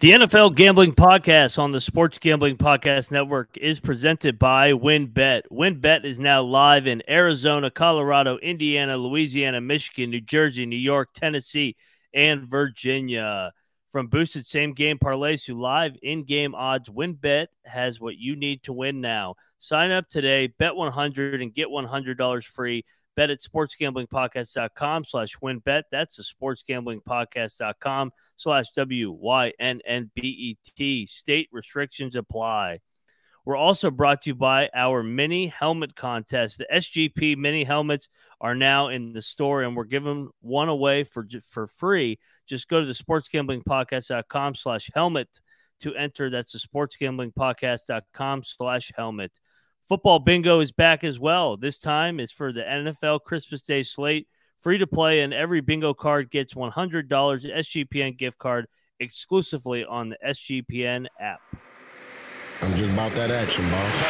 [0.00, 5.42] The NFL Gambling Podcast on the Sports Gambling Podcast Network is presented by WynnBET.
[5.52, 11.76] WynnBET is now live in Arizona, Colorado, Indiana, Louisiana, Michigan, New Jersey, New York, Tennessee,
[12.14, 13.52] and Virginia.
[13.92, 18.62] From boosted same game parlays to live in game odds, WynnBET has what you need
[18.62, 19.34] to win now.
[19.58, 22.84] Sign up today, bet 100 and get $100 free
[23.16, 25.82] bet at sportsgamblingpodcast.com slash winbet.
[25.90, 29.36] That's the sportsgamblingpodcast.com slash W-Y-N-N-B-E-T.
[31.06, 32.80] State restrictions apply.
[33.44, 36.58] We're also brought to you by our mini helmet contest.
[36.58, 38.08] The SGP mini helmets
[38.40, 42.18] are now in the store, and we're giving one away for for free.
[42.46, 45.40] Just go to the sportsgamblingpodcast.com slash helmet
[45.80, 46.28] to enter.
[46.30, 49.40] That's the sportsgamblingpodcast.com slash helmet.
[49.90, 51.56] Football bingo is back as well.
[51.56, 54.28] This time is for the NFL Christmas Day slate.
[54.56, 58.68] Free to play, and every bingo card gets $100 SGPN gift card
[59.00, 61.40] exclusively on the SGPN app.
[62.62, 64.00] I'm just about that action, boss.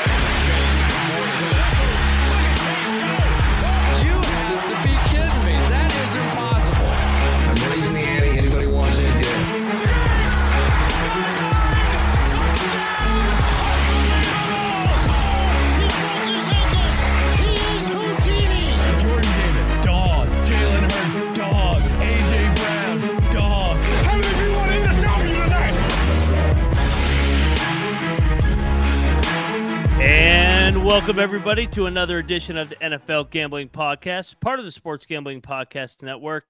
[30.84, 35.42] Welcome everybody to another edition of the NFL Gambling Podcast, part of the Sports Gambling
[35.42, 36.46] Podcast Network.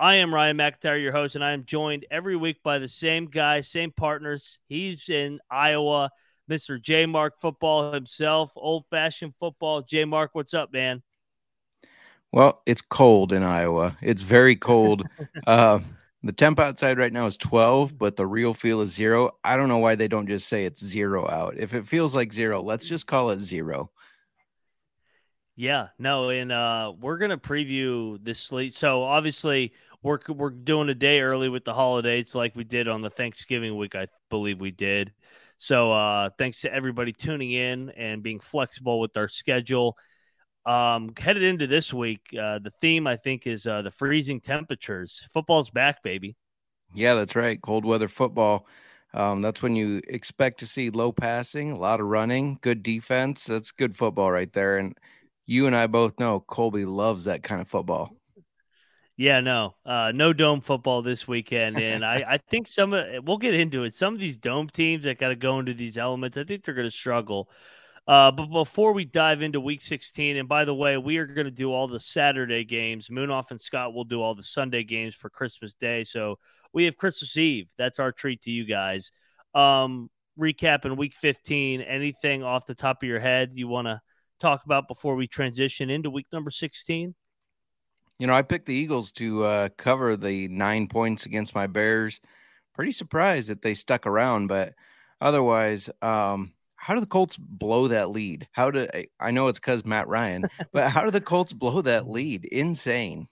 [0.00, 3.26] I am Ryan McIntyre, your host, and I am joined every week by the same
[3.26, 4.58] guy, same partners.
[4.68, 6.10] He's in Iowa,
[6.50, 6.80] Mr.
[6.80, 9.82] J Mark Football himself, old fashioned football.
[9.82, 11.02] J Mark, what's up, man?
[12.32, 13.98] Well, it's cold in Iowa.
[14.00, 15.02] It's very cold.
[15.46, 15.80] uh,
[16.24, 19.32] the temp outside right now is 12, but the real feel is zero.
[19.44, 21.54] I don't know why they don't just say it's zero out.
[21.58, 23.90] If it feels like zero, let's just call it zero.
[25.54, 28.76] Yeah, no, and uh, we're gonna preview this slate.
[28.76, 33.02] So obviously, we're we're doing a day early with the holidays, like we did on
[33.02, 33.94] the Thanksgiving week.
[33.94, 35.12] I believe we did.
[35.58, 39.96] So uh, thanks to everybody tuning in and being flexible with our schedule.
[40.66, 45.26] Um, headed into this week, uh, the theme I think is uh, the freezing temperatures.
[45.32, 46.36] Football's back, baby.
[46.94, 47.60] Yeah, that's right.
[47.60, 48.66] Cold weather football.
[49.12, 53.44] Um, that's when you expect to see low passing, a lot of running, good defense.
[53.44, 54.78] That's good football right there.
[54.78, 54.96] And
[55.46, 58.16] you and I both know Colby loves that kind of football.
[59.16, 63.38] Yeah, no, uh, no dome football this weekend, and I, I think some of we'll
[63.38, 63.94] get into it.
[63.94, 66.74] Some of these dome teams that got to go into these elements, I think they're
[66.74, 67.48] going to struggle.
[68.06, 71.46] Uh, but before we dive into week 16, and by the way, we are going
[71.46, 73.08] to do all the Saturday games.
[73.08, 76.04] Munaf and Scott will do all the Sunday games for Christmas Day.
[76.04, 76.38] So
[76.74, 77.68] we have Christmas Eve.
[77.78, 79.10] That's our treat to you guys.
[79.54, 81.80] Um, recap in week 15.
[81.80, 84.00] Anything off the top of your head you want to
[84.38, 87.14] talk about before we transition into week number 16?
[88.18, 92.20] You know, I picked the Eagles to uh, cover the nine points against my Bears.
[92.74, 94.74] Pretty surprised that they stuck around, but
[95.20, 96.52] otherwise, um,
[96.84, 98.46] how do the Colts blow that lead?
[98.52, 98.86] How do
[99.18, 102.44] I know it's because Matt Ryan, but how do the Colts blow that lead?
[102.44, 103.26] Insane.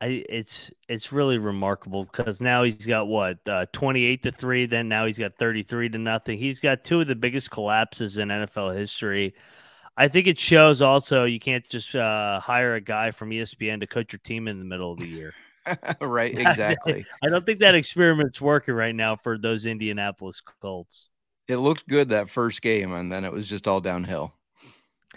[0.00, 4.88] I it's it's really remarkable because now he's got what uh, 28 to 3 then
[4.88, 6.38] now he's got 33 to nothing.
[6.38, 9.34] He's got two of the biggest collapses in NFL history.
[9.98, 13.86] I think it shows also you can't just uh, hire a guy from ESPN to
[13.86, 15.34] coach your team in the middle of the year.
[16.00, 17.04] right, exactly.
[17.22, 21.10] I don't think that experiment's working right now for those Indianapolis Colts
[21.48, 24.34] it looked good that first game, and then it was just all downhill.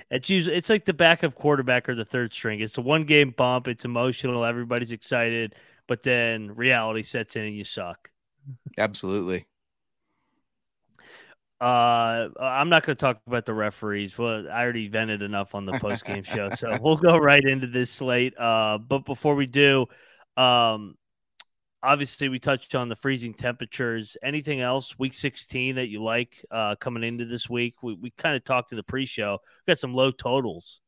[0.09, 2.62] It's usually it's like the backup quarterback or the third string.
[2.62, 3.68] It's a one game bump.
[3.68, 4.44] It's emotional.
[4.46, 5.56] Everybody's excited,
[5.88, 8.09] but then reality sets in and you suck.
[8.78, 9.46] Absolutely.
[11.59, 14.18] Uh, I'm not going to talk about the referees.
[14.18, 17.68] Well, I already vented enough on the post game show, so we'll go right into
[17.68, 18.36] this slate.
[18.40, 19.86] Uh, but before we do,
[20.38, 20.96] um,
[21.84, 24.16] obviously we touched on the freezing temperatures.
[24.24, 27.82] Anything else week 16 that you like uh, coming into this week?
[27.82, 29.40] We, we kind of talked to the pre-show.
[29.66, 30.82] We got some low totals.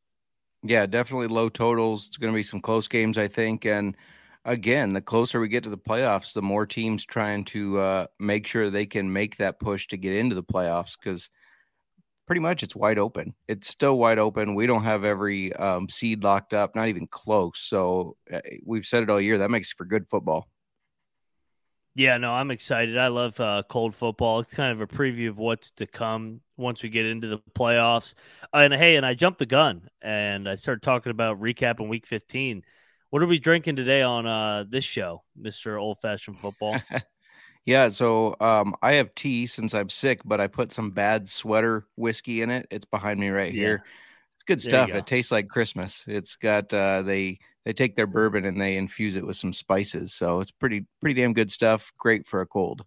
[0.64, 2.08] Yeah, definitely low totals.
[2.08, 3.66] It's going to be some close games, I think.
[3.66, 3.98] And
[4.46, 8.48] again, the closer we get to the playoffs, the more teams trying to uh, make
[8.48, 11.30] sure they can make that push to get into the playoffs because
[12.26, 13.34] pretty much it's wide open.
[13.48, 14.56] It's still wide open.
[14.56, 17.60] We don't have every um, seed locked up, not even close.
[17.60, 19.40] So uh, we've said it all year.
[19.40, 20.48] That makes for good football.
[21.96, 22.98] Yeah, no, I'm excited.
[22.98, 24.40] I love uh, cold football.
[24.40, 28.16] It's kind of a preview of what's to come once we get into the playoffs.
[28.52, 32.64] And hey, and I jumped the gun and I started talking about recapping week 15.
[33.12, 35.78] What are we drinking today on uh, this show, Mr.
[35.80, 36.88] Old Fashioned Football?
[37.66, 41.88] Yeah, so um, I have tea since I'm sick, but I put some bad sweater
[41.96, 42.68] whiskey in it.
[42.72, 43.60] It's behind me right Yeah.
[43.60, 43.84] here.
[44.44, 44.90] It's good stuff.
[44.90, 44.98] go.
[44.98, 46.04] It tastes like Christmas.
[46.08, 50.14] It's got uh, they they take their bourbon and they infuse it with some spices,
[50.14, 51.92] so it's pretty pretty damn good stuff.
[51.98, 52.84] Great for a cold.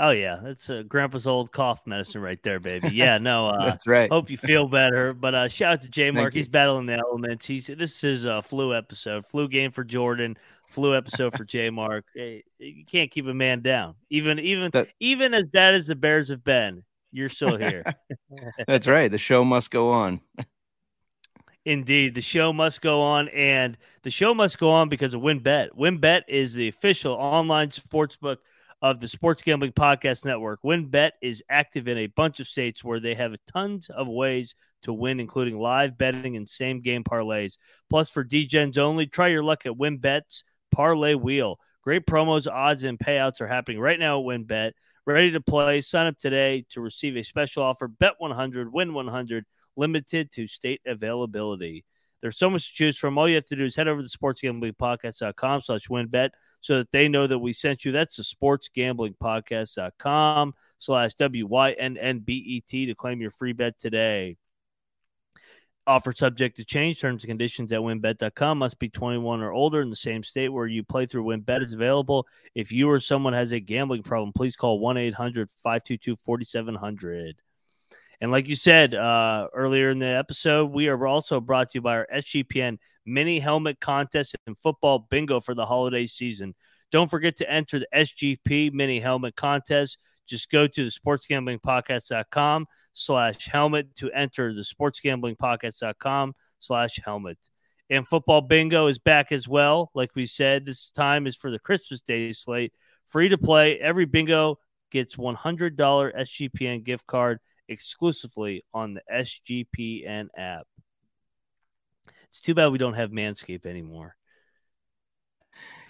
[0.00, 2.90] Oh yeah, that's uh, Grandpa's old cough medicine right there, baby.
[2.92, 3.48] Yeah, no.
[3.58, 4.08] Uh, That's right.
[4.10, 5.12] Hope you feel better.
[5.12, 6.34] But uh, shout out to J Mark.
[6.34, 7.46] He's battling the elements.
[7.46, 9.26] He's this is his uh, flu episode.
[9.26, 10.36] Flu game for Jordan.
[10.68, 12.04] Flu episode for J Mark.
[12.14, 13.94] Hey, you can't keep a man down.
[14.10, 17.84] Even even That- even as bad as the Bears have been, you're still here.
[18.66, 19.10] That's right.
[19.10, 20.20] The show must go on.
[21.64, 25.70] Indeed, the show must go on, and the show must go on because of WynnBET.
[25.78, 28.38] WynnBET is the official online sportsbook
[28.80, 30.62] of the Sports Gambling Podcast Network.
[30.62, 34.92] WynnBET is active in a bunch of states where they have tons of ways to
[34.92, 37.58] win, including live betting and same game parlays.
[37.90, 41.58] Plus, for DGens only, try your luck at WynnBET's Parlay Wheel.
[41.82, 44.72] Great promos, odds, and payouts are happening right now at WynnBET.
[45.08, 45.80] Ready to play?
[45.80, 47.88] Sign up today to receive a special offer.
[47.88, 51.86] Bet 100, win 100 limited to state availability.
[52.20, 53.16] There's so much to choose from.
[53.16, 57.08] All you have to do is head over to sportsgamblingpodcast.com slash winbet so that they
[57.08, 57.92] know that we sent you.
[57.92, 64.36] That's the sportsgamblingpodcast.com slash W-Y-N-N-B-E-T to claim your free bet today.
[65.88, 67.00] Offer subject to change.
[67.00, 70.66] Terms and conditions at winbet.com must be 21 or older in the same state where
[70.66, 72.26] you play through WynnBET is available.
[72.54, 77.32] If you or someone has a gambling problem, please call 1-800-522-4700.
[78.20, 81.82] And like you said uh, earlier in the episode, we are also brought to you
[81.82, 82.76] by our SGPN
[83.06, 86.54] mini helmet contest and football bingo for the holiday season.
[86.92, 89.96] Don't forget to enter the SGP mini helmet contest.
[90.28, 97.38] Just go to the sportsgamblingpodcast.com slash helmet to enter the sportsgamblingpodcast.com slash helmet.
[97.90, 99.90] And football bingo is back as well.
[99.94, 102.72] Like we said, this time is for the Christmas Day slate.
[103.06, 103.78] Free to play.
[103.78, 104.58] Every bingo
[104.90, 110.66] gets $100 SGPN gift card exclusively on the SGPN app.
[112.28, 114.17] It's too bad we don't have Manscaped anymore.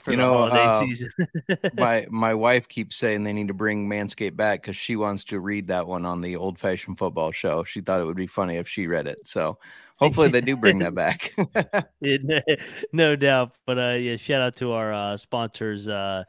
[0.09, 1.11] For You the know, holiday uh, season.
[1.77, 5.39] my my wife keeps saying they need to bring Manscaped back because she wants to
[5.39, 7.63] read that one on the old fashioned football show.
[7.65, 9.27] She thought it would be funny if she read it.
[9.29, 9.59] So
[9.99, 11.35] hopefully they do bring that back.
[12.01, 12.61] It-
[12.93, 13.53] no doubt.
[13.67, 16.25] But uh, yeah, shout out to our uh, sponsors, uh,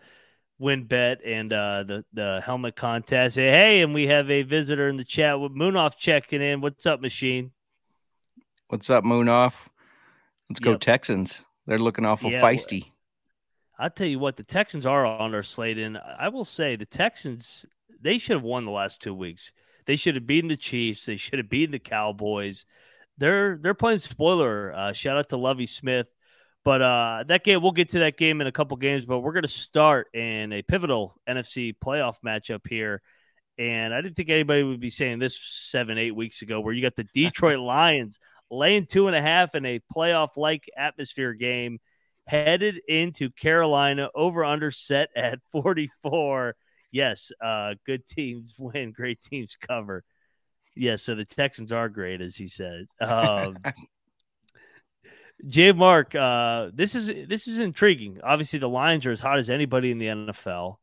[0.62, 3.38] WynnBET and uh, the the helmet contest.
[3.38, 6.60] Hey, hey, and we have a visitor in the chat with Munaf checking in.
[6.60, 7.52] What's up, machine?
[8.68, 9.68] What's up, Munaf?
[10.50, 10.81] Let's go Yep.
[10.81, 11.46] Texans.
[11.66, 12.92] They're looking awful Yeah, feisty.
[13.80, 16.86] I'll tell you what, the Texans are on our slate, and I will say the
[16.86, 17.66] Texans
[18.02, 19.52] they should have won the last two weeks.
[19.86, 21.06] They should have beaten the Chiefs.
[21.06, 22.66] They should have beaten the Cowboys.
[23.18, 24.74] They're they're playing spoiler.
[24.74, 26.08] Uh, shout out to Lovie Smith.
[26.66, 29.06] But uh, that game, we'll get to that game in a couple games.
[29.06, 33.02] But we're going to start in a pivotal NFC playoff matchup here.
[33.58, 36.81] And I didn't think anybody would be saying this seven, eight weeks ago, where you
[36.81, 38.20] got the Detroit Lions
[38.52, 41.80] laying two and a half in a playoff like atmosphere game
[42.30, 46.56] headed into Carolina over under set at 44.
[46.92, 50.04] Yes, uh, good teams win, great teams cover.
[50.76, 52.86] Yes, so the Texans are great, as he said.
[53.02, 53.58] Um,
[55.48, 58.20] Jay Mark, uh, this is this is intriguing.
[58.24, 60.78] Obviously, the Lions are as hot as anybody in the NFL.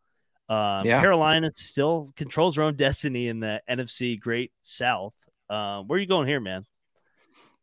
[0.49, 1.01] Um, Yeah.
[1.01, 5.15] Carolina still controls their own destiny in the NFC Great South.
[5.51, 6.65] Um, where are you going here, man?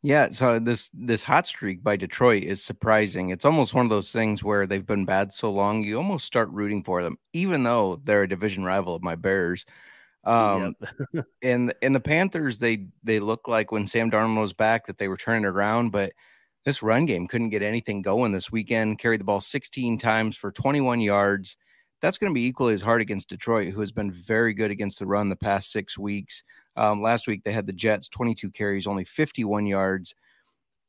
[0.05, 3.29] Yeah, so this this hot streak by Detroit is surprising.
[3.29, 6.49] It's almost one of those things where they've been bad so long, you almost start
[6.51, 9.65] rooting for them, even though they're a division rival of my Bears.
[10.25, 10.75] Um,
[11.13, 11.25] Yep.
[11.43, 15.07] and and the Panthers, they they look like when Sam Darnold was back that they
[15.07, 16.13] were turning around, but
[16.65, 18.99] this run game couldn't get anything going this weekend.
[18.99, 21.57] Carried the ball 16 times for 21 yards.
[22.01, 24.99] That's going to be equally as hard against Detroit, who has been very good against
[24.99, 26.43] the run the past six weeks.
[26.75, 30.15] Um, last week they had the Jets 22 carries, only 51 yards.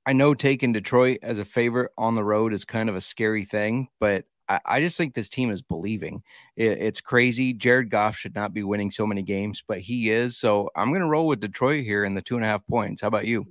[0.07, 3.45] I know taking Detroit as a favorite on the road is kind of a scary
[3.45, 6.23] thing, but I, I just think this team is believing.
[6.57, 7.53] It, it's crazy.
[7.55, 10.37] Jared Goff should not be winning so many games, but he is.
[10.37, 13.03] So I'm going to roll with Detroit here in the two and a half points.
[13.03, 13.47] How about you?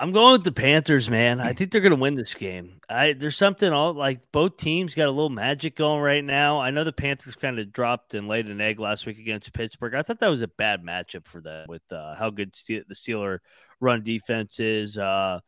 [0.00, 1.42] I'm going with the Panthers, man.
[1.42, 2.80] I think they're going to win this game.
[2.88, 6.58] I there's something all like both teams got a little magic going right now.
[6.58, 9.94] I know the Panthers kind of dropped and laid an egg last week against Pittsburgh.
[9.94, 13.40] I thought that was a bad matchup for them with uh, how good the Steeler
[13.78, 14.96] run defense is.
[14.96, 15.40] Uh,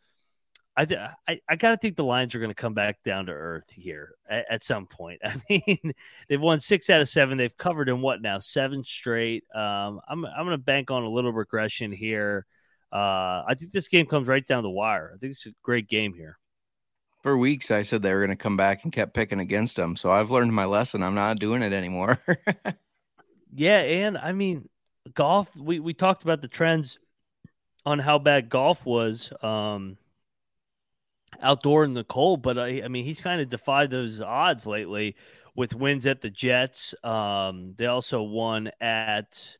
[0.77, 3.33] I, th- I I gotta think the Lions are going to come back down to
[3.33, 5.21] earth here at, at some point.
[5.25, 5.95] I mean,
[6.29, 7.39] they've won six out of seven.
[7.39, 9.45] They've covered in what now seven straight.
[9.55, 12.45] Um, I'm I'm going to bank on a little regression here.
[12.93, 15.13] Uh, I think this game comes right down the wire.
[15.15, 16.39] I think it's a great game here.
[17.23, 19.97] For weeks, I said they were going to come back and kept picking against them.
[19.97, 21.03] So I've learned my lesson.
[21.03, 22.19] I'm not doing it anymore.
[23.55, 24.69] yeah, and I mean,
[25.15, 25.57] Goff.
[25.57, 26.99] We we talked about the trends
[27.87, 29.97] on how bad Goff was um,
[31.41, 35.17] outdoor in the cold, but I, I mean, he's kind of defied those odds lately
[35.55, 36.95] with wins at the Jets.
[37.05, 39.57] Um, they also won at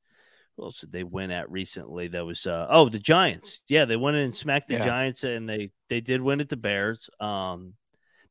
[0.63, 2.09] what else did they win at recently?
[2.09, 3.63] That was uh, oh the Giants.
[3.69, 4.85] Yeah, they went in and smacked the yeah.
[4.85, 7.11] Giants, and they they did win at the Bears.
[7.19, 7.75] Um,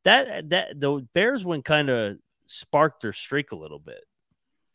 [0.05, 4.03] that that the Bears win kind of sparked their streak a little bit.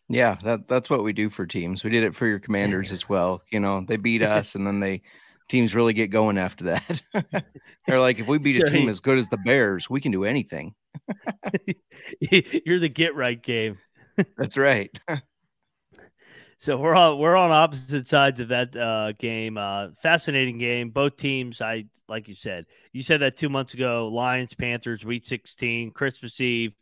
[0.08, 1.82] Yeah, that that's what we do for teams.
[1.82, 3.42] We did it for your commanders as well.
[3.50, 5.02] You know, they beat us and then they
[5.48, 7.02] teams really get going after that.
[7.86, 10.24] They're like, if we beat a team as good as the Bears, we can do
[10.24, 10.74] anything.
[12.20, 13.78] You're the get right game.
[14.36, 14.90] That's right.
[16.58, 19.58] So we're on we're on opposite sides of that uh, game.
[19.58, 20.90] Uh, fascinating game.
[20.90, 22.64] Both teams, I like you said.
[22.92, 24.08] You said that two months ago.
[24.08, 26.74] Lions, Panthers, Week 16, Christmas Eve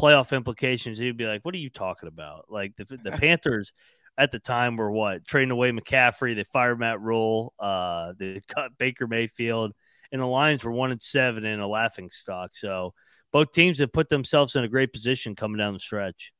[0.00, 3.72] playoff implications, he'd be like, "What are you talking about?" Like the the Panthers
[4.18, 7.54] at the time were what trading away McCaffrey, they fired Matt Rhule.
[7.58, 9.72] uh, they cut Baker Mayfield,
[10.10, 12.50] and the Lions were one and seven in a laughing stock.
[12.54, 12.94] So
[13.32, 16.32] both teams have put themselves in a great position coming down the stretch.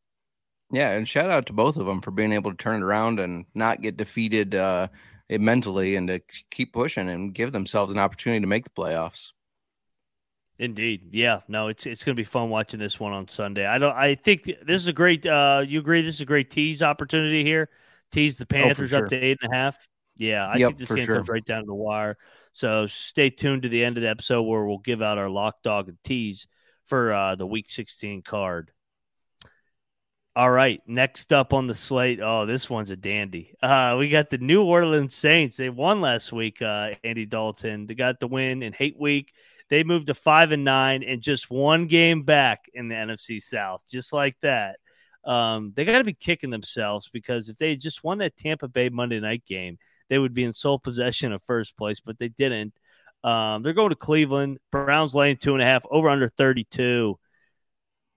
[0.73, 3.21] Yeah, and shout out to both of them for being able to turn it around
[3.21, 4.89] and not get defeated uh,
[5.29, 9.33] mentally and to keep pushing and give themselves an opportunity to make the playoffs.
[10.59, 11.41] Indeed, yeah.
[11.49, 13.67] No, it's it's going to be fun watching this one on Sunday.
[13.67, 13.95] I don't.
[13.95, 15.27] I think this is a great.
[15.27, 16.03] uh You agree?
[16.03, 17.69] This is a great tease opportunity here.
[18.11, 19.05] Tease the oh, Panthers oh, sure.
[19.05, 19.89] up to eight and a half.
[20.17, 21.17] Yeah, I yep, think this game sure.
[21.17, 22.17] comes right down to the wire.
[22.53, 25.63] So stay tuned to the end of the episode where we'll give out our lock
[25.63, 26.47] dog and tease
[26.87, 28.71] for uh, the Week 16 card.
[30.35, 32.19] All right, next up on the slate.
[32.23, 33.55] Oh, this one's a dandy.
[33.63, 35.59] Uh, we got the New Orleans Saints.
[35.59, 36.63] They won last week.
[36.63, 37.87] Uh, Andy Dalton.
[37.87, 39.35] They got the win in Hate Week.
[39.69, 43.83] They moved to five and nine and just one game back in the NFC South,
[43.91, 44.79] just like that.
[45.23, 48.89] Um, they got to be kicking themselves because if they just won that Tampa Bay
[48.89, 49.77] Monday night game,
[50.09, 52.73] they would be in sole possession of first place, but they didn't.
[53.23, 54.61] Um, they're going to Cleveland.
[54.71, 57.19] Browns laying two and a half, over under 32.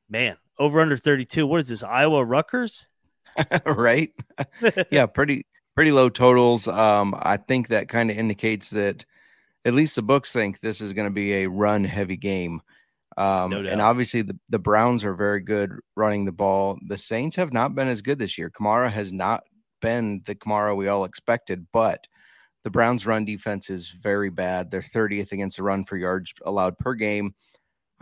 [0.10, 1.46] Man, over under 32.
[1.46, 2.90] What is this, Iowa Rutgers?
[3.66, 4.12] right.
[4.92, 5.46] yeah, pretty
[5.76, 6.68] pretty low totals.
[6.68, 9.06] Um, I think that kind of indicates that
[9.66, 12.62] at least the books think this is going to be a run heavy game.
[13.18, 16.78] Um, no and obviously, the, the Browns are very good running the ball.
[16.88, 18.50] The Saints have not been as good this year.
[18.50, 19.44] Kamara has not
[19.82, 22.08] been the Kamara we all expected, but
[22.64, 24.70] the Browns' run defense is very bad.
[24.70, 27.36] They're 30th against the run for yards allowed per game.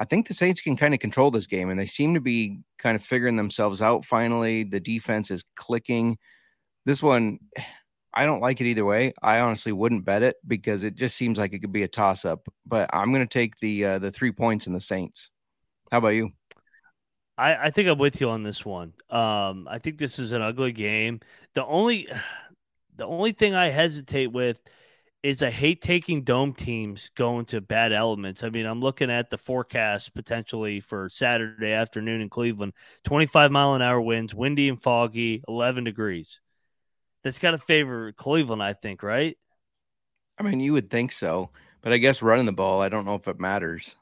[0.04, 2.60] I think the Saints can kind of control this game, and they seem to be
[2.78, 4.66] kind of figuring themselves out finally.
[4.66, 6.18] The defense is clicking.
[6.86, 7.40] This one,
[8.14, 9.14] I don't like it either way.
[9.24, 12.26] I honestly wouldn't bet it because it just seems like it could be a toss
[12.26, 12.50] up.
[12.66, 15.30] But I'm going to take the uh, the three points in the Saints.
[15.90, 16.32] How about you?
[17.38, 18.92] I, I think I'm with you on this one.
[19.10, 21.22] Um, I think this is an ugly game.
[21.54, 22.10] The only
[22.98, 24.60] the only thing I hesitate with
[25.24, 28.44] is I hate taking dome teams going to bad elements.
[28.44, 32.74] I mean, I'm looking at the forecast potentially for Saturday afternoon in Cleveland
[33.06, 36.42] 25 mile an hour winds, windy and foggy, 11 degrees
[37.24, 39.38] that's got to favor Cleveland, I think, right?
[40.38, 41.50] I mean, you would think so,
[41.82, 43.96] but I guess running the ball, I don't know if it matters.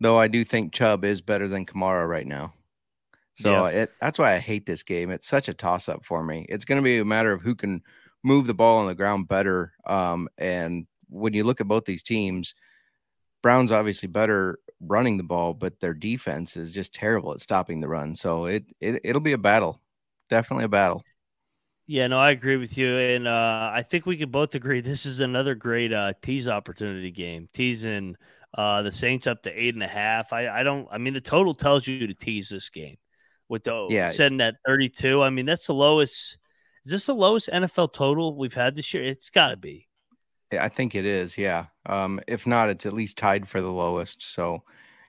[0.00, 2.54] Though I do think Chubb is better than Kamara right now.
[3.34, 3.82] So yeah.
[3.82, 5.10] it, that's why I hate this game.
[5.10, 6.46] It's such a toss up for me.
[6.48, 7.82] It's going to be a matter of who can
[8.22, 9.72] move the ball on the ground better.
[9.86, 12.54] Um, and when you look at both these teams,
[13.42, 17.88] Brown's obviously better running the ball, but their defense is just terrible at stopping the
[17.88, 18.14] run.
[18.14, 19.80] So it, it it'll be a battle,
[20.28, 21.02] definitely a battle.
[21.86, 25.06] Yeah, no, I agree with you, and uh, I think we can both agree this
[25.06, 27.48] is another great uh, tease opportunity game.
[27.52, 28.16] Teasing
[28.54, 30.32] uh, the Saints up to eight and a half.
[30.32, 30.88] I, I don't.
[30.90, 32.96] I mean, the total tells you to tease this game
[33.48, 35.22] with the yeah setting at thirty two.
[35.22, 36.38] I mean, that's the lowest.
[36.86, 39.02] Is this the lowest NFL total we've had this year?
[39.02, 39.88] It's got to be.
[40.52, 41.36] Yeah, I think it is.
[41.36, 41.66] Yeah.
[41.84, 44.22] Um, if not, it's at least tied for the lowest.
[44.22, 44.62] So,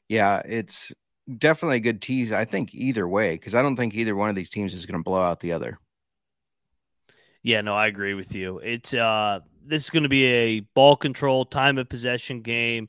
[0.10, 0.92] yeah, it's
[1.38, 2.32] definitely a good tease.
[2.32, 5.00] I think either way, because I don't think either one of these teams is going
[5.00, 5.78] to blow out the other.
[7.44, 8.58] Yeah, no, I agree with you.
[8.58, 12.88] It's uh this is going to be a ball control, time of possession game.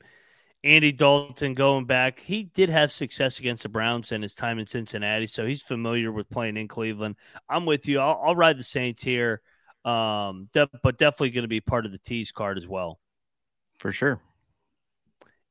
[0.63, 4.65] Andy Dalton going back, he did have success against the Browns in his time in
[4.65, 7.15] Cincinnati, so he's familiar with playing in Cleveland.
[7.47, 7.99] I'm with you.
[7.99, 9.41] I'll, I'll ride the Saints here,
[9.85, 12.99] um, de- but definitely going to be part of the tease card as well.
[13.79, 14.21] For sure.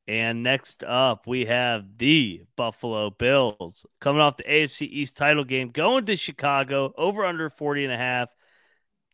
[0.07, 5.71] And next up, we have the Buffalo Bills coming off the AFC East title game,
[5.71, 8.29] going to Chicago over under 40 and a half.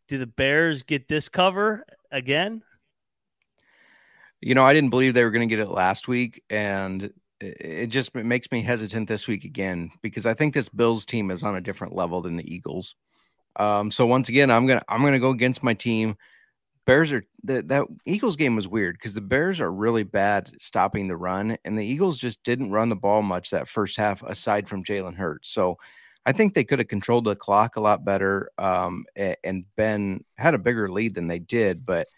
[0.07, 2.63] Do the Bears get this cover again?
[4.45, 7.11] You know, I didn't believe they were going to get it last week, and
[7.41, 11.31] it just it makes me hesitant this week again because I think this Bills team
[11.31, 12.95] is on a different level than the Eagles.
[13.55, 16.15] Um, so once again, I'm gonna I'm gonna go against my team.
[16.85, 21.07] Bears are that that Eagles game was weird because the Bears are really bad stopping
[21.07, 24.69] the run, and the Eagles just didn't run the ball much that first half, aside
[24.69, 25.49] from Jalen Hurts.
[25.49, 25.79] So
[26.27, 30.53] I think they could have controlled the clock a lot better um, and been had
[30.53, 31.83] a bigger lead than they did.
[31.83, 32.09] But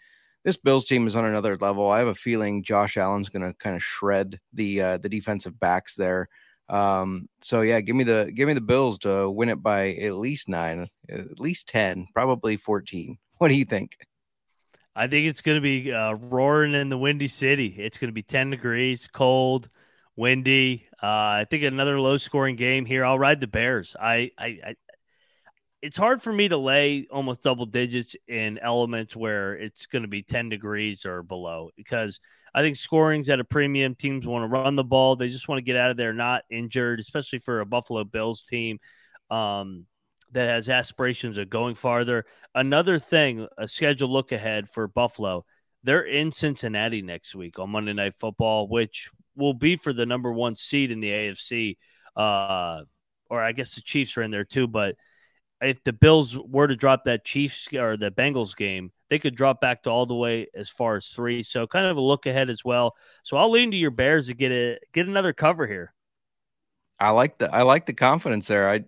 [0.48, 1.90] this Bills team is on another level.
[1.90, 5.60] I have a feeling Josh Allen's going to kind of shred the uh, the defensive
[5.60, 6.30] backs there.
[6.70, 10.14] Um, so yeah, give me the give me the Bills to win it by at
[10.14, 13.18] least nine, at least ten, probably fourteen.
[13.36, 13.96] What do you think?
[14.96, 17.76] I think it's going to be uh, roaring in the windy city.
[17.78, 19.68] It's going to be ten degrees, cold,
[20.16, 20.86] windy.
[21.02, 21.06] Uh,
[21.42, 23.04] I think another low scoring game here.
[23.04, 23.94] I'll ride the Bears.
[24.00, 24.74] I, I, I
[25.80, 30.08] it's hard for me to lay almost double digits in elements where it's going to
[30.08, 32.18] be 10 degrees or below because
[32.52, 33.94] I think scoring's at a premium.
[33.94, 35.14] Teams want to run the ball.
[35.14, 38.42] They just want to get out of there not injured, especially for a Buffalo Bills
[38.42, 38.80] team
[39.30, 39.86] um,
[40.32, 42.24] that has aspirations of going farther.
[42.54, 45.44] Another thing, a schedule look ahead for Buffalo.
[45.84, 50.32] They're in Cincinnati next week on Monday Night Football, which will be for the number
[50.32, 51.76] one seed in the AFC.
[52.16, 52.82] Uh,
[53.30, 54.96] or I guess the Chiefs are in there too, but–
[55.60, 59.60] if the Bills were to drop that Chiefs or the Bengals game, they could drop
[59.60, 61.42] back to all the way as far as three.
[61.42, 62.96] So kind of a look ahead as well.
[63.22, 65.92] So I'll lean to your Bears to get a get another cover here.
[67.00, 68.68] I like the I like the confidence there.
[68.68, 68.84] I um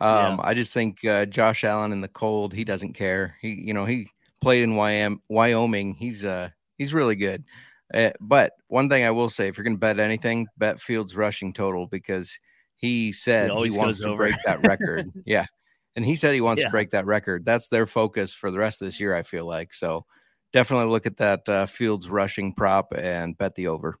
[0.00, 0.36] yeah.
[0.40, 3.36] I just think uh, Josh Allen in the cold, he doesn't care.
[3.40, 4.08] He you know, he
[4.40, 5.94] played in Wyoming.
[5.94, 7.44] He's uh he's really good.
[7.92, 11.16] Uh, but one thing I will say, if you're going to bet anything, bet Fields
[11.16, 12.38] rushing total because
[12.76, 14.16] he said he, he wants to over.
[14.16, 15.10] break that record.
[15.26, 15.44] yeah
[15.96, 16.68] and he said he wants yeah.
[16.68, 17.44] to break that record.
[17.44, 19.14] That's their focus for the rest of this year.
[19.14, 20.06] I feel like so.
[20.52, 23.96] Definitely look at that uh, Fields rushing prop and bet the over.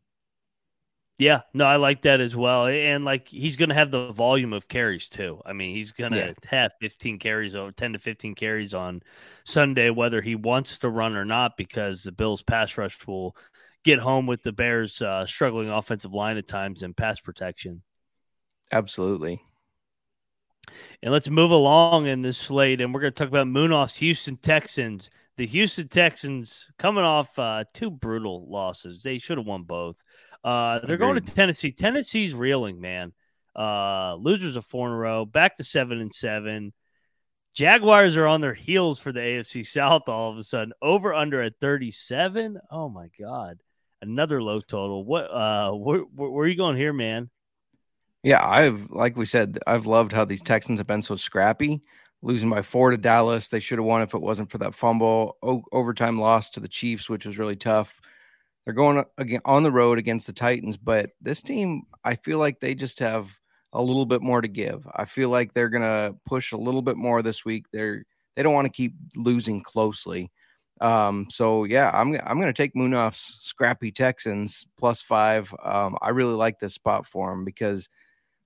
[1.20, 2.66] Yeah, no, I like that as well.
[2.66, 5.40] And like he's going to have the volume of carries too.
[5.44, 6.32] I mean, he's going to yeah.
[6.46, 9.02] have 15 carries or 10 to 15 carries on
[9.44, 13.36] Sunday, whether he wants to run or not, because the Bills pass rush will
[13.84, 17.82] get home with the Bears uh, struggling offensive line at times and pass protection.
[18.72, 19.42] Absolutely.
[21.02, 24.36] And let's move along in this slate, and we're going to talk about Munaf's Houston
[24.36, 25.10] Texans.
[25.36, 29.02] The Houston Texans coming off uh, two brutal losses.
[29.02, 30.02] They should have won both.
[30.44, 30.98] Uh, they're Agreed.
[30.98, 31.72] going to Tennessee.
[31.72, 33.12] Tennessee's reeling, man.
[33.56, 36.72] Uh, losers of four in a row, back to seven and seven.
[37.54, 40.72] Jaguars are on their heels for the AFC South all of a sudden.
[40.80, 42.58] Over under at 37.
[42.70, 43.58] Oh my God.
[44.02, 45.04] Another low total.
[45.04, 47.28] What uh where, where, where are you going here, man?
[48.22, 51.82] Yeah, I've like we said, I've loved how these Texans have been so scrappy.
[52.22, 55.38] Losing by four to Dallas, they should have won if it wasn't for that fumble.
[55.42, 57.98] O- overtime loss to the Chiefs, which was really tough.
[58.64, 62.60] They're going again on the road against the Titans, but this team, I feel like
[62.60, 63.36] they just have
[63.72, 64.86] a little bit more to give.
[64.94, 67.66] I feel like they're gonna push a little bit more this week.
[67.72, 68.04] They're
[68.36, 70.30] they don't want to keep losing closely.
[70.80, 75.54] Um, so yeah, I'm I'm gonna take Munaf's scrappy Texans plus five.
[75.62, 77.88] Um, I really like this spot for him because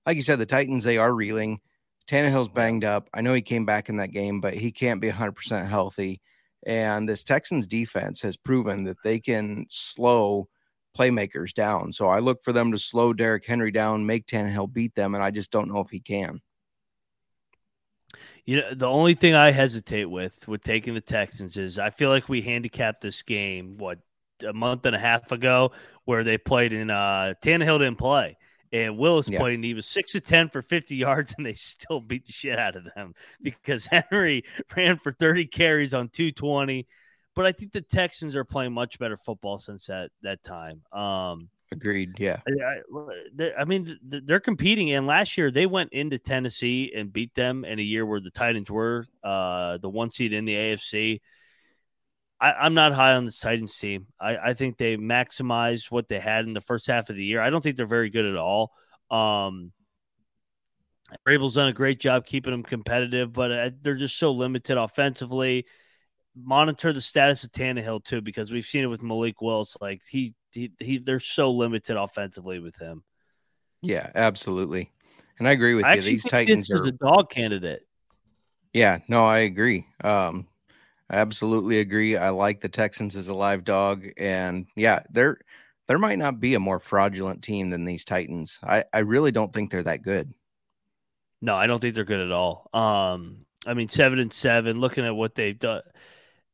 [0.05, 1.59] like you said, the Titans, they are reeling.
[2.07, 3.09] Tannehill's banged up.
[3.13, 6.21] I know he came back in that game, but he can't be 100% healthy.
[6.65, 10.47] And this Texans defense has proven that they can slow
[10.97, 11.91] playmakers down.
[11.91, 15.23] So I look for them to slow Derrick Henry down, make Tannehill beat them, and
[15.23, 16.41] I just don't know if he can.
[18.45, 22.09] You know, the only thing I hesitate with with taking the Texans is I feel
[22.09, 23.99] like we handicapped this game what
[24.47, 25.71] a month and a half ago
[26.05, 28.37] where they played in uh Tannehill didn't play.
[28.73, 29.39] And Willis yeah.
[29.39, 32.33] played, and he was six to ten for fifty yards, and they still beat the
[32.33, 34.43] shit out of them because Henry
[34.75, 36.87] ran for thirty carries on two twenty.
[37.35, 40.81] But I think the Texans are playing much better football since that that time.
[40.91, 42.13] Um, Agreed.
[42.19, 42.39] Yeah.
[42.47, 47.65] I, I, mean, they're competing, and last year they went into Tennessee and beat them
[47.65, 51.21] in a year where the Titans were uh, the one seed in the AFC.
[52.39, 54.07] I, am not high on the Titans team.
[54.19, 57.41] I, I, think they maximized what they had in the first half of the year.
[57.41, 58.73] I don't think they're very good at all.
[59.09, 59.71] Um,
[61.25, 65.65] Vrabel's done a great job keeping them competitive, but uh, they're just so limited offensively.
[66.35, 69.77] Monitor the status of Tannehill too, because we've seen it with Malik Willis.
[69.79, 73.03] Like he, he, he they're so limited offensively with him.
[73.81, 74.91] Yeah, absolutely,
[75.37, 76.01] and I agree with I you.
[76.01, 77.87] These Titans are a dog candidate.
[78.73, 79.85] Yeah, no, I agree.
[80.03, 80.47] Um,
[81.09, 82.17] I absolutely agree.
[82.17, 85.39] I like the Texans as a live dog, and yeah, there
[85.87, 88.59] there might not be a more fraudulent team than these Titans.
[88.63, 90.33] I I really don't think they're that good.
[91.41, 92.69] No, I don't think they're good at all.
[92.73, 94.79] Um, I mean, seven and seven.
[94.79, 95.81] Looking at what they've done,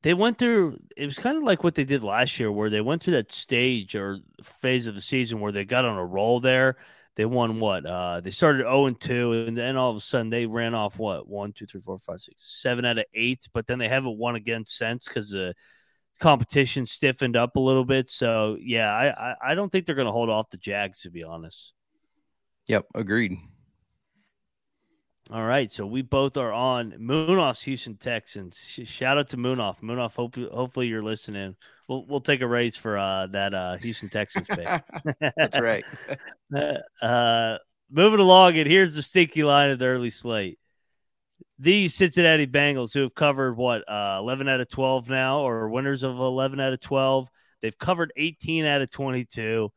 [0.02, 2.82] they went through it was kind of like what they did last year where they
[2.82, 6.40] went through that stage or phase of the season where they got on a roll
[6.40, 6.78] there
[7.16, 10.30] they won what uh they started 0 and 2 and then all of a sudden
[10.30, 13.68] they ran off what one two three four five six seven out of eight but
[13.68, 15.54] then they haven't won again since because the
[16.20, 20.06] competition stiffened up a little bit so yeah i i, I don't think they're going
[20.06, 21.74] to hold off the jags to be honest
[22.68, 23.34] yep agreed
[25.32, 28.58] all right, so we both are on Munaf's Houston Texans.
[28.84, 29.80] Shout out to Munaf.
[29.80, 31.56] Munaf, hope, hopefully you're listening.
[31.92, 34.66] We'll we'll take a raise for uh, that uh, Houston Texans pick.
[35.36, 35.84] That's right.
[37.02, 37.58] uh,
[37.90, 40.58] moving along, and here's the stinky line of the early slate.
[41.60, 46.04] These Cincinnati Bengals, who have covered what uh, 11 out of 12 now, or winners
[46.04, 47.28] of 11 out of 12,
[47.62, 49.70] they've covered 18 out of 22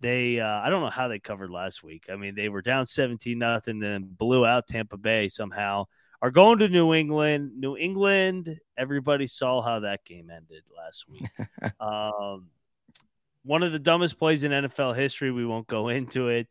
[0.00, 2.06] they uh, I don't know how they covered last week.
[2.12, 5.86] I mean, they were down 17 nothing, then blew out Tampa Bay somehow.
[6.22, 7.52] Are going to New England.
[7.58, 11.28] New England, everybody saw how that game ended last week.
[11.80, 12.48] um,
[13.42, 15.30] one of the dumbest plays in NFL history.
[15.30, 16.48] We won't go into it.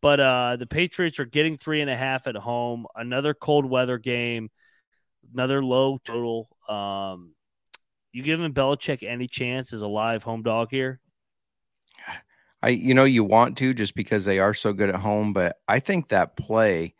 [0.00, 2.86] But uh, the Patriots are getting three and a half at home.
[2.94, 4.50] Another cold weather game,
[5.32, 6.48] another low total.
[6.68, 7.34] Um,
[8.12, 11.00] you giving Belichick any chance as a live home dog here?
[12.62, 15.56] I you know you want to just because they are so good at home, but
[15.68, 16.95] I think that play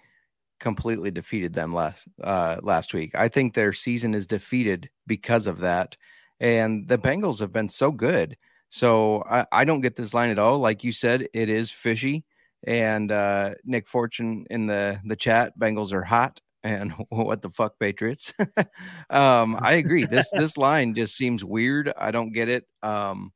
[0.60, 3.14] completely defeated them last uh, last week.
[3.14, 5.96] I think their season is defeated because of that,
[6.40, 8.36] and the Bengals have been so good.
[8.68, 10.58] So I, I don't get this line at all.
[10.58, 12.24] Like you said, it is fishy.
[12.66, 16.40] And uh, Nick Fortune in the the chat, Bengals are hot.
[16.62, 18.34] And what the fuck, Patriots?
[19.10, 20.04] um, I agree.
[20.04, 21.92] This this line just seems weird.
[21.96, 22.64] I don't get it.
[22.82, 23.32] Um,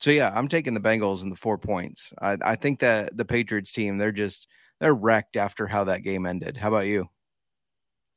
[0.00, 2.12] so yeah, I'm taking the Bengals in the four points.
[2.20, 4.48] I, I think that the Patriots team, they're just
[4.80, 6.56] they're wrecked after how that game ended.
[6.56, 7.08] How about you?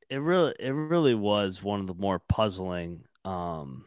[0.09, 3.85] It really it really was one of the more puzzling um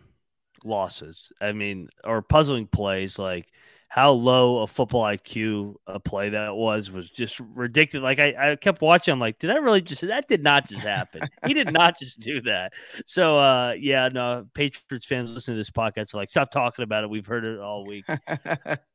[0.65, 1.33] losses.
[1.41, 3.51] I mean, or puzzling plays like
[3.89, 8.05] how low a football IQ a play that was was just ridiculous.
[8.05, 10.83] Like I, I kept watching, I'm like, did I really just that did not just
[10.87, 11.23] happen?
[11.47, 12.73] he did not just do that.
[13.07, 17.05] So uh yeah, no, Patriots fans listening to this podcast are like, stop talking about
[17.05, 17.11] it.
[17.11, 18.05] We've heard it all week.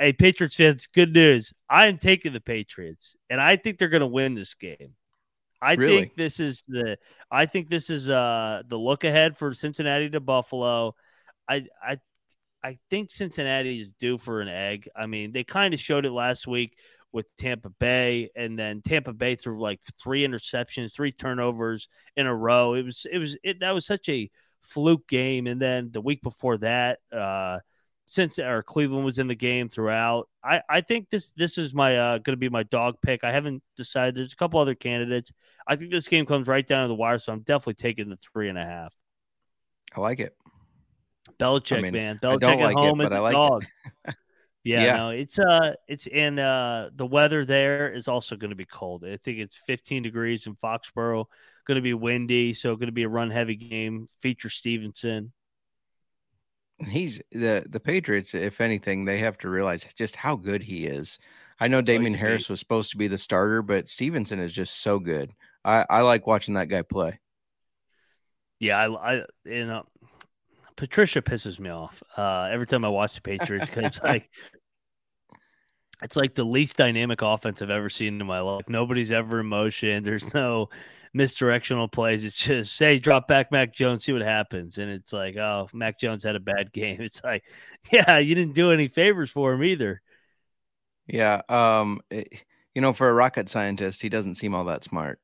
[0.00, 1.52] hey, Patriots fans, good news.
[1.68, 4.94] I am taking the Patriots, and I think they're gonna win this game.
[5.62, 5.98] I really?
[5.98, 6.96] think this is the
[7.30, 10.94] I think this is uh the look ahead for Cincinnati to Buffalo.
[11.48, 11.98] I I
[12.64, 14.88] I think Cincinnati is due for an egg.
[14.96, 16.76] I mean, they kind of showed it last week
[17.12, 22.34] with Tampa Bay, and then Tampa Bay threw like three interceptions, three turnovers in a
[22.34, 22.74] row.
[22.74, 24.30] It was it was it, that was such a
[24.62, 25.46] fluke game.
[25.46, 27.58] And then the week before that, uh,
[28.10, 31.96] since or Cleveland was in the game throughout, I I think this this is my
[31.96, 33.22] uh, going to be my dog pick.
[33.22, 34.16] I haven't decided.
[34.16, 35.32] There's a couple other candidates.
[35.64, 38.16] I think this game comes right down to the wire, so I'm definitely taking the
[38.16, 38.92] three and a half.
[39.94, 40.36] I like it.
[41.38, 42.18] Belichick, I mean, man.
[42.20, 43.64] Belichick at like home it, and the like dog.
[44.06, 44.14] yeah,
[44.64, 48.66] yeah, no, it's uh, it's in uh, the weather there is also going to be
[48.66, 49.04] cold.
[49.04, 51.26] I think it's 15 degrees in Foxborough.
[51.64, 54.08] Going to be windy, so going to be a run heavy game.
[54.18, 55.32] Feature Stevenson.
[56.88, 58.34] He's the the Patriots.
[58.34, 61.18] If anything, they have to realize just how good he is.
[61.58, 64.80] I know Damien oh, Harris was supposed to be the starter, but Stevenson is just
[64.80, 65.34] so good.
[65.62, 67.18] I, I like watching that guy play.
[68.58, 69.84] Yeah, I, I you know
[70.76, 74.30] Patricia pisses me off uh, every time I watch the Patriots because it's like
[76.02, 78.64] it's like the least dynamic offense I've ever seen in my life.
[78.68, 80.02] Nobody's ever in motion.
[80.02, 80.70] There's no
[81.16, 82.24] misdirectional plays.
[82.24, 85.98] It's just say drop back Mac Jones, see what happens, and it's like oh Mac
[85.98, 87.00] Jones had a bad game.
[87.00, 87.44] It's like
[87.90, 90.00] yeah, you didn't do any favors for him either.
[91.06, 92.36] Yeah, um, it, eh,
[92.74, 95.18] you know, for a rocket scientist, he doesn't seem all that smart.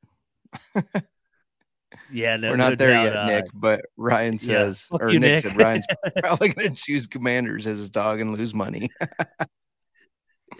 [2.11, 3.45] Yeah, no, we're not no there doubt, yet, uh, Nick.
[3.53, 4.97] But Ryan says, yeah.
[4.99, 5.85] or you, Nick, Nick, said, Ryan's
[6.17, 8.89] probably going to choose Commanders as his dog and lose money.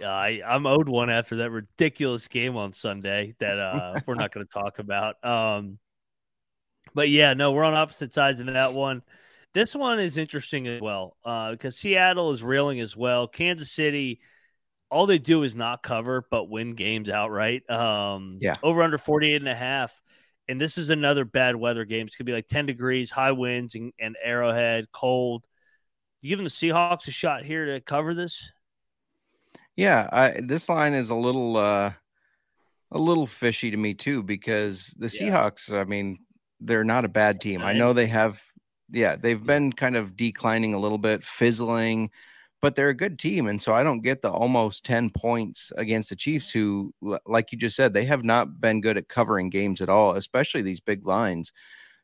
[0.02, 4.46] I I'm owed one after that ridiculous game on Sunday that uh, we're not going
[4.46, 5.22] to talk about.
[5.24, 5.78] Um,
[6.94, 9.02] but yeah, no, we're on opposite sides of that one.
[9.54, 13.26] This one is interesting as well because uh, Seattle is reeling as well.
[13.26, 14.20] Kansas City,
[14.90, 17.68] all they do is not cover but win games outright.
[17.70, 20.00] Um, yeah, over under 48 and a half
[20.48, 22.06] and this is another bad weather game.
[22.06, 25.46] It's gonna be like 10 degrees, high winds, and, and Arrowhead, cold.
[26.20, 28.50] You giving the Seahawks a shot here to cover this?
[29.78, 31.92] Yeah, I, this line is a little uh,
[32.90, 35.30] a little fishy to me too because the yeah.
[35.30, 35.72] Seahawks.
[35.72, 36.18] I mean,
[36.58, 37.62] they're not a bad team.
[37.62, 38.42] I know they have.
[38.90, 42.10] Yeah, they've been kind of declining a little bit, fizzling
[42.60, 43.46] but they're a good team.
[43.46, 46.92] And so I don't get the almost 10 points against the Chiefs, who,
[47.24, 50.62] like you just said, they have not been good at covering games at all, especially
[50.62, 51.52] these big lines.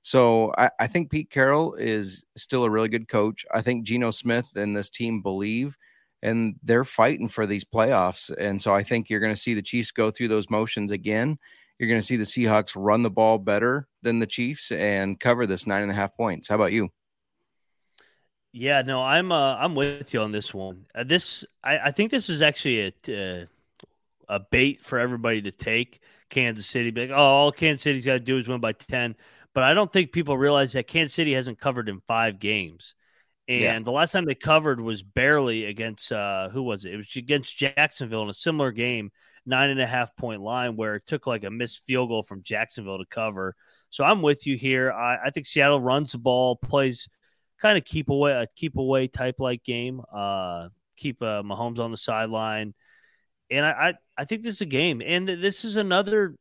[0.03, 3.45] So I, I think Pete Carroll is still a really good coach.
[3.53, 5.77] I think Geno Smith and this team believe
[6.25, 8.35] and they're fighting for these playoffs.
[8.37, 11.37] And so I think you're going to see the Chiefs go through those motions again.
[11.79, 15.47] You're going to see the Seahawks run the ball better than the Chiefs and cover
[15.47, 16.49] this nine and a half points.
[16.49, 16.89] How about you?
[18.53, 20.87] Yeah, no, I'm uh, I'm with you on this one.
[20.95, 23.47] Uh, this I, I think this is actually a uh,
[24.29, 26.93] a bait for everybody to take Kansas City.
[26.93, 29.17] Like, oh, all Kansas City's got to do is win by ten.
[29.55, 32.95] But I don't think people realize that Kansas City hasn't covered in five games.
[33.47, 33.79] And yeah.
[33.81, 36.95] the last time they covered was barely against uh, who was it?
[36.95, 39.11] It was against Jacksonville in a similar game,
[39.45, 42.43] nine and a half point line where it took like a missed field goal from
[42.43, 43.55] Jacksonville to cover.
[43.91, 44.91] So I'm with you here.
[44.91, 47.09] I, I think Seattle runs the ball, plays
[47.61, 50.01] kind of keep away a keep away type like game.
[50.13, 52.75] Uh, keep uh, Mahomes on the sideline,
[53.51, 56.35] and I, I I think this is a game, and this is another.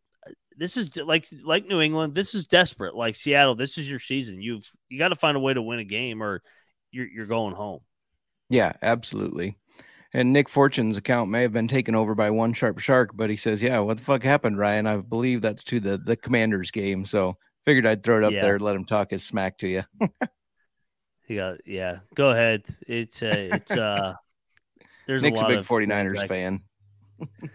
[0.56, 2.14] This is like like New England.
[2.14, 2.96] This is desperate.
[2.96, 4.42] Like Seattle, this is your season.
[4.42, 6.42] You've you got to find a way to win a game, or
[6.94, 7.82] you're you're going home.
[8.50, 9.58] Yeah, absolutely.
[10.14, 13.36] And Nick Fortune's account may have been taken over by one sharp shark, but he
[13.36, 14.86] says, "Yeah, what the fuck happened, Ryan?
[14.86, 18.42] I believe that's to the the Commanders game." So figured I'd throw it up yeah.
[18.42, 19.84] there, let him talk his smack to you.
[21.28, 22.00] yeah, yeah.
[22.14, 22.64] Go ahead.
[22.88, 24.14] It's uh, it's uh.
[25.08, 26.62] There's Nick's a, a big 49ers fan.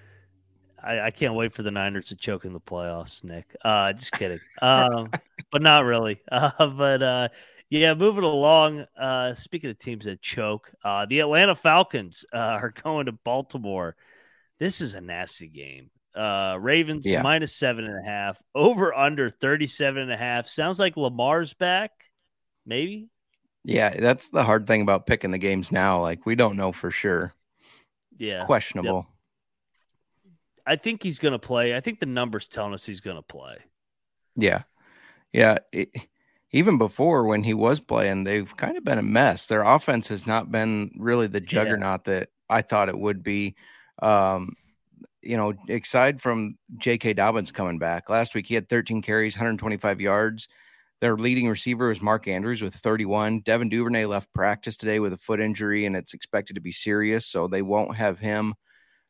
[0.82, 3.56] I, I, can't wait for the Niners to choke in the playoffs, Nick.
[3.64, 4.38] Uh, just kidding.
[4.60, 5.10] um,
[5.50, 6.20] but not really.
[6.30, 7.28] Uh, but uh,
[7.70, 8.86] yeah, moving along.
[8.98, 13.96] Uh, speaking of teams that choke, uh, the Atlanta Falcons uh, are going to Baltimore.
[14.58, 15.90] This is a nasty game.
[16.14, 17.22] Uh, Ravens yeah.
[17.22, 20.48] minus seven and a half, over under 37 and a half.
[20.48, 21.92] Sounds like Lamar's back,
[22.66, 23.08] maybe.
[23.62, 26.00] Yeah, that's the hard thing about picking the games now.
[26.00, 27.34] Like, we don't know for sure.
[28.16, 28.38] Yeah.
[28.38, 29.06] It's questionable.
[30.24, 30.32] Yep.
[30.66, 31.76] I think he's going to play.
[31.76, 33.58] I think the numbers telling us he's going to play.
[34.36, 34.62] Yeah.
[35.32, 35.58] Yeah.
[35.72, 35.90] It,
[36.52, 39.46] even before when he was playing, they've kind of been a mess.
[39.46, 42.12] Their offense has not been really the juggernaut yeah.
[42.14, 43.54] that I thought it would be.
[44.00, 44.54] Um,
[45.20, 47.14] you know, aside from J.K.
[47.14, 50.48] Dobbins coming back last week, he had 13 carries, 125 yards.
[51.00, 53.40] Their leading receiver is Mark Andrews with 31.
[53.40, 57.26] Devin Duvernay left practice today with a foot injury, and it's expected to be serious,
[57.26, 58.54] so they won't have him.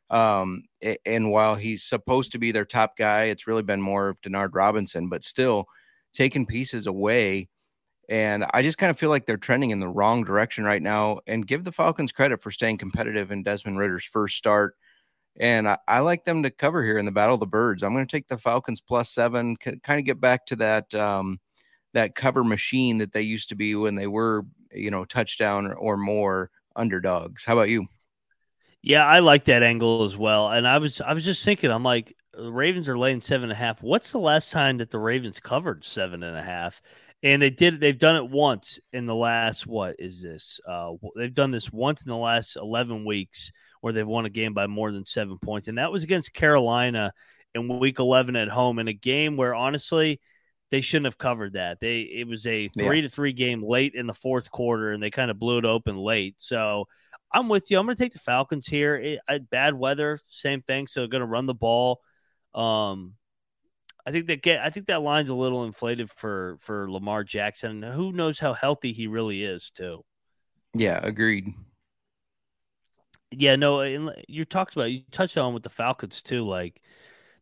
[0.09, 0.63] Um,
[1.05, 4.49] and while he's supposed to be their top guy, it's really been more of Denard
[4.53, 5.67] Robinson, but still–
[6.13, 7.49] taking pieces away.
[8.09, 11.19] And I just kind of feel like they're trending in the wrong direction right now.
[11.27, 14.75] And give the Falcons credit for staying competitive in Desmond Ridder's first start.
[15.39, 17.83] And I, I like them to cover here in the Battle of the Birds.
[17.83, 21.39] I'm going to take the Falcons plus seven, kind of get back to that um,
[21.93, 25.73] that cover machine that they used to be when they were, you know, touchdown or,
[25.73, 27.45] or more underdogs.
[27.45, 27.87] How about you?
[28.81, 30.49] Yeah, I like that angle as well.
[30.49, 33.51] And I was I was just thinking, I'm like, the Ravens are laying seven and
[33.51, 33.81] a half.
[33.81, 36.81] What's the last time that the Ravens covered seven and a half?
[37.21, 37.79] And they did.
[37.79, 39.67] They've done it once in the last.
[39.67, 40.59] What is this?
[40.67, 44.53] Uh, they've done this once in the last eleven weeks, where they've won a game
[44.53, 47.11] by more than seven points, and that was against Carolina
[47.53, 50.21] in Week eleven at home in a game where honestly
[50.71, 51.79] they shouldn't have covered that.
[51.79, 53.07] They it was a three yeah.
[53.07, 55.97] to three game late in the fourth quarter, and they kind of blew it open
[55.97, 56.35] late.
[56.37, 56.87] So
[57.33, 57.79] I'm with you.
[57.79, 58.95] I'm going to take the Falcons here.
[58.95, 60.87] It, bad weather, same thing.
[60.87, 62.01] So going to run the ball.
[62.59, 63.13] Um,
[64.05, 67.81] I think that get I think that line's a little inflated for for Lamar Jackson.
[67.81, 70.03] Who knows how healthy he really is too.
[70.73, 71.47] Yeah, agreed.
[73.31, 73.83] Yeah, no,
[74.27, 76.45] you talked about you touched on with the Falcons too.
[76.45, 76.81] Like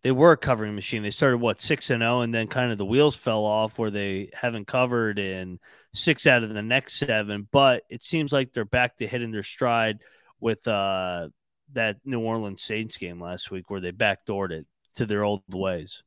[0.03, 1.03] they were a covering machine.
[1.03, 3.79] They started what six and zero, oh, and then kind of the wheels fell off
[3.79, 5.59] where they haven't covered in
[5.93, 7.47] six out of the next seven.
[7.51, 9.99] But it seems like they're back to hitting their stride
[10.39, 11.29] with uh,
[11.73, 16.03] that New Orleans Saints game last week where they backdoored it to their old ways.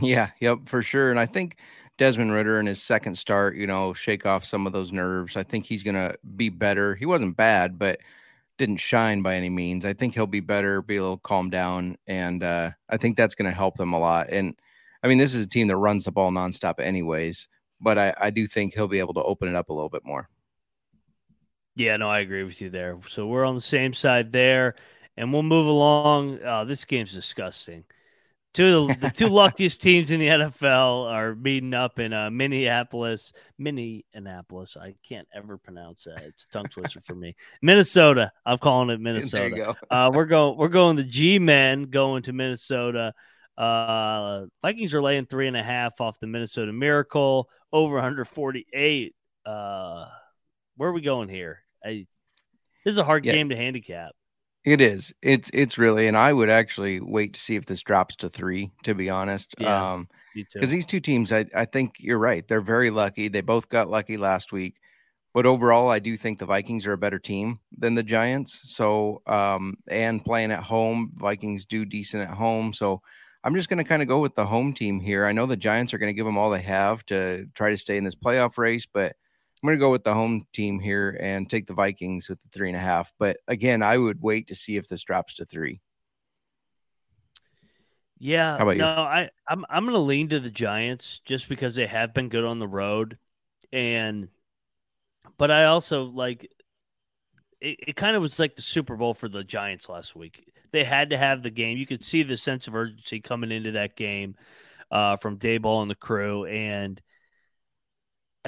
[0.00, 1.10] Yeah, yep, for sure.
[1.10, 1.56] And I think
[1.96, 5.36] Desmond Ridder in his second start, you know, shake off some of those nerves.
[5.36, 6.94] I think he's going to be better.
[6.94, 7.98] He wasn't bad, but
[8.58, 9.84] didn't shine by any means.
[9.84, 13.34] I think he'll be better, be a little calmed down, and uh, I think that's
[13.34, 14.28] going to help them a lot.
[14.30, 14.54] And
[15.02, 17.48] I mean, this is a team that runs the ball nonstop, anyways.
[17.80, 20.04] But I, I do think he'll be able to open it up a little bit
[20.04, 20.28] more.
[21.76, 22.98] Yeah, no, I agree with you there.
[23.06, 24.74] So we're on the same side there,
[25.16, 26.42] and we'll move along.
[26.42, 27.84] Uh, this game's disgusting.
[28.54, 33.32] Two the, the two luckiest teams in the NFL are meeting up in uh, Minneapolis,
[33.58, 34.76] Minneapolis.
[34.76, 36.22] I can't ever pronounce that.
[36.22, 37.36] It's a tongue twister for me.
[37.62, 38.32] Minnesota.
[38.46, 39.54] I'm calling it Minnesota.
[39.54, 39.76] Go.
[39.90, 40.56] uh, we're going.
[40.56, 40.96] We're going.
[40.96, 43.12] The G men going to Minnesota.
[43.56, 49.14] Uh, Vikings are laying three and a half off the Minnesota Miracle over 148.
[49.44, 50.06] Uh,
[50.76, 51.60] where are we going here?
[51.84, 52.06] I,
[52.84, 53.32] this is a hard yeah.
[53.32, 54.12] game to handicap.
[54.68, 55.14] It is.
[55.22, 58.70] It's it's really, and I would actually wait to see if this drops to three.
[58.84, 59.94] To be honest, yeah.
[59.94, 62.46] Um, because these two teams, I, I think you're right.
[62.46, 63.28] They're very lucky.
[63.28, 64.78] They both got lucky last week.
[65.32, 68.60] But overall, I do think the Vikings are a better team than the Giants.
[68.74, 72.74] So, um, and playing at home, Vikings do decent at home.
[72.74, 73.00] So,
[73.44, 75.24] I'm just going to kind of go with the home team here.
[75.24, 77.78] I know the Giants are going to give them all they have to try to
[77.78, 79.16] stay in this playoff race, but
[79.62, 82.48] I'm going to go with the home team here and take the Vikings with the
[82.48, 83.12] three and a half.
[83.18, 85.80] But again, I would wait to see if this drops to three.
[88.20, 89.00] Yeah, How about no, you?
[89.00, 92.44] I I'm I'm going to lean to the Giants just because they have been good
[92.44, 93.16] on the road,
[93.72, 94.28] and
[95.36, 96.50] but I also like
[97.60, 100.52] it, it kind of was like the Super Bowl for the Giants last week.
[100.72, 101.78] They had to have the game.
[101.78, 104.34] You could see the sense of urgency coming into that game
[104.90, 107.00] uh, from Daboll and the crew, and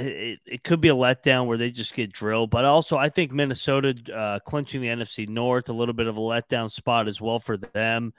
[0.00, 2.50] it, it could be a letdown where they just get drilled.
[2.50, 6.20] But also, I think Minnesota uh, clinching the NFC North a little bit of a
[6.20, 8.12] letdown spot as well for them.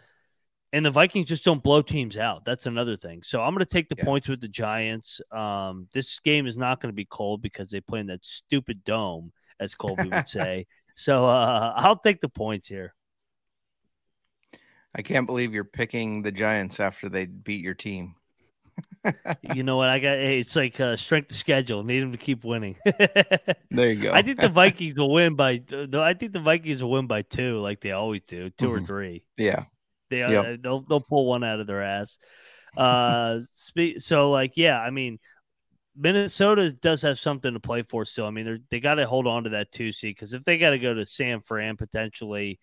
[0.73, 2.45] And the Vikings just don't blow teams out.
[2.45, 3.23] That's another thing.
[3.23, 4.05] So I'm going to take the yeah.
[4.05, 5.19] points with the Giants.
[5.29, 8.85] Um, this game is not going to be cold because they play in that stupid
[8.85, 10.67] dome, as Colby would say.
[10.95, 12.93] So uh, I'll take the points here.
[14.95, 18.15] I can't believe you're picking the Giants after they beat your team.
[19.55, 19.89] you know what?
[19.89, 21.83] I got hey, it's like uh, strength of schedule.
[21.83, 22.77] Need them to keep winning.
[22.85, 24.13] there you go.
[24.13, 25.61] I think the Vikings will win by.
[25.93, 28.75] I think the Vikings will win by two, like they always do, 2 mm-hmm.
[28.75, 29.23] or three.
[29.37, 29.65] Yeah,
[30.09, 30.61] they uh, yep.
[30.61, 32.19] they'll they'll pull one out of their ass.
[32.77, 33.39] Uh,
[33.97, 35.19] so like yeah, I mean,
[35.95, 38.25] Minnesota does have something to play for still.
[38.25, 40.57] I mean, they they got to hold on to that two seed because if they
[40.57, 42.59] got to go to San Fran potentially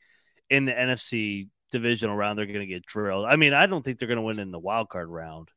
[0.50, 3.26] in the NFC divisional round, they're going to get drilled.
[3.26, 5.50] I mean, I don't think they're going to win in the wild card round.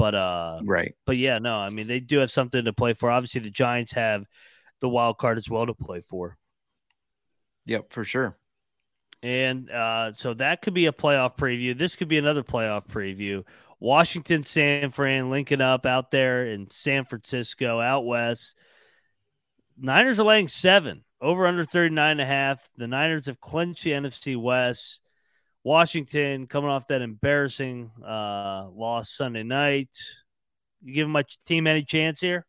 [0.00, 0.94] But uh, right.
[1.04, 3.10] But yeah, no, I mean they do have something to play for.
[3.10, 4.24] Obviously, the Giants have
[4.80, 6.38] the wild card as well to play for.
[7.66, 8.38] Yep, for sure.
[9.22, 11.76] And uh, so that could be a playoff preview.
[11.76, 13.44] This could be another playoff preview.
[13.78, 18.58] Washington, San Fran linking up out there in San Francisco, out west.
[19.76, 22.70] Niners are laying seven over under 39 and a half.
[22.78, 25.00] The Niners have clinched the NFC West.
[25.64, 29.94] Washington coming off that embarrassing uh, loss Sunday night.
[30.82, 32.46] You give my team any chance here?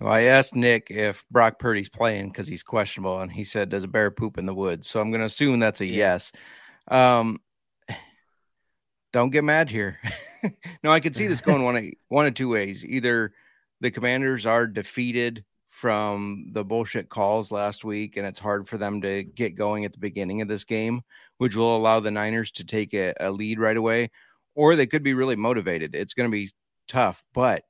[0.00, 3.84] Well, I asked Nick if Brock Purdy's playing because he's questionable, and he said, "Does
[3.84, 5.96] a bear poop in the woods?" So I'm going to assume that's a yeah.
[5.96, 6.32] yes.
[6.88, 7.40] Um,
[9.12, 9.98] don't get mad here.
[10.82, 12.84] no, I could see this going one of, one of two ways.
[12.84, 13.32] Either
[13.80, 19.02] the Commanders are defeated from the bullshit calls last week, and it's hard for them
[19.02, 21.02] to get going at the beginning of this game,
[21.40, 24.10] which will allow the Niners to take a, a lead right away,
[24.54, 25.94] or they could be really motivated.
[25.94, 26.50] It's going to be
[26.86, 27.62] tough, but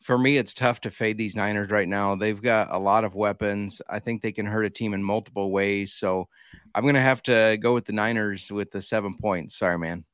[0.00, 2.14] for me, it's tough to fade these Niners right now.
[2.14, 3.82] They've got a lot of weapons.
[3.90, 5.92] I think they can hurt a team in multiple ways.
[5.92, 6.28] So
[6.72, 9.58] I'm going to have to go with the Niners with the seven points.
[9.58, 10.04] Sorry, man.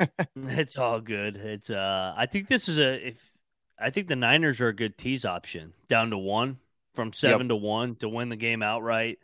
[0.36, 1.36] it's all good.
[1.36, 3.30] It's uh I think this is a if
[3.78, 6.56] I think the Niners are a good tease option down to one
[6.94, 7.48] from seven yep.
[7.50, 9.18] to one to win the game outright.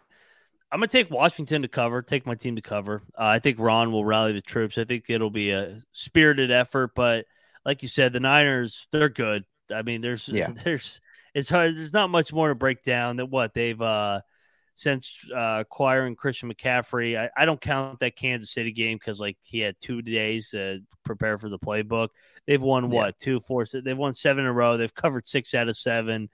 [0.71, 3.03] I'm gonna take Washington to cover, take my team to cover.
[3.19, 4.77] Uh, I think Ron will rally the troops.
[4.77, 7.25] I think it'll be a spirited effort, but
[7.65, 9.45] like you said, the Niners they're good.
[9.75, 10.51] I mean, there's yeah.
[10.65, 11.01] there's
[11.35, 11.75] it's hard.
[11.75, 14.21] There's not much more to break down that what they've uh
[14.75, 17.19] since uh, acquiring Christian McCaffrey.
[17.19, 20.81] I, I don't count that Kansas City game because like he had two days to
[21.05, 22.09] prepare for the playbook.
[22.47, 23.25] They've won what yeah.
[23.25, 23.65] two, four?
[23.65, 24.77] They've won seven in a row.
[24.77, 26.29] They've covered six out of seven,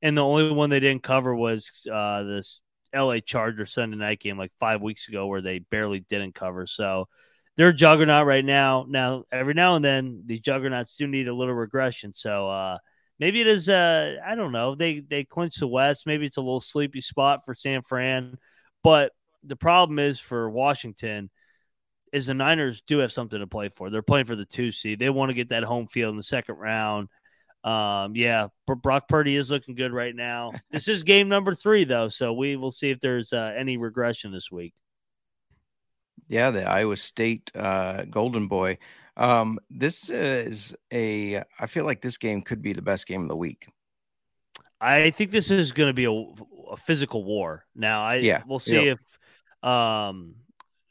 [0.00, 3.20] and the only one they didn't cover was uh, this L.A.
[3.20, 6.66] Charger Sunday night game like five weeks ago where they barely didn't cover.
[6.66, 7.08] So
[7.56, 8.86] they're juggernaut right now.
[8.88, 12.14] Now every now and then these juggernauts do need a little regression.
[12.14, 12.78] So uh,
[13.18, 14.74] maybe it is uh I don't know.
[14.74, 16.06] They they clinch the West.
[16.06, 18.36] Maybe it's a little sleepy spot for San Fran.
[18.82, 19.12] But
[19.44, 21.30] the problem is for Washington
[22.12, 23.90] is the Niners do have something to play for.
[23.90, 24.98] They're playing for the two seed.
[24.98, 27.08] They want to get that home field in the second round.
[27.64, 30.52] Um, yeah, Brock Purdy is looking good right now.
[30.70, 34.32] This is game number three, though, so we will see if there's uh, any regression
[34.32, 34.74] this week.
[36.28, 38.78] Yeah, the Iowa State uh, Golden Boy
[39.16, 41.42] um, this is a.
[41.58, 43.66] I feel like this game could be the best game of the week.
[44.80, 47.64] I think this is going to be a, a, physical war.
[47.74, 48.98] Now, I yeah, we'll see yep.
[49.62, 50.34] if um,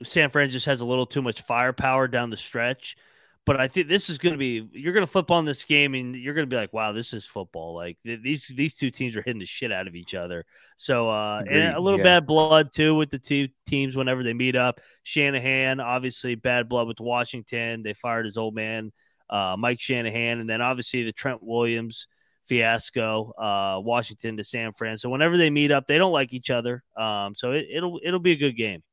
[0.03, 2.95] San Fran just has a little too much firepower down the stretch.
[3.43, 5.95] But I think this is going to be you're going to flip on this game
[5.95, 7.73] and you're going to be like, wow, this is football.
[7.73, 10.45] Like th- these these two teams are hitting the shit out of each other.
[10.75, 12.19] So uh, and a little yeah.
[12.19, 14.79] bad blood too with the two teams whenever they meet up.
[15.03, 17.81] Shanahan, obviously bad blood with Washington.
[17.81, 18.91] They fired his old man,
[19.27, 22.05] uh, Mike Shanahan, and then obviously the Trent Williams
[22.45, 24.97] fiasco, uh, Washington to San Fran.
[24.97, 26.83] So whenever they meet up, they don't like each other.
[26.95, 28.83] Um, so it, it'll it'll be a good game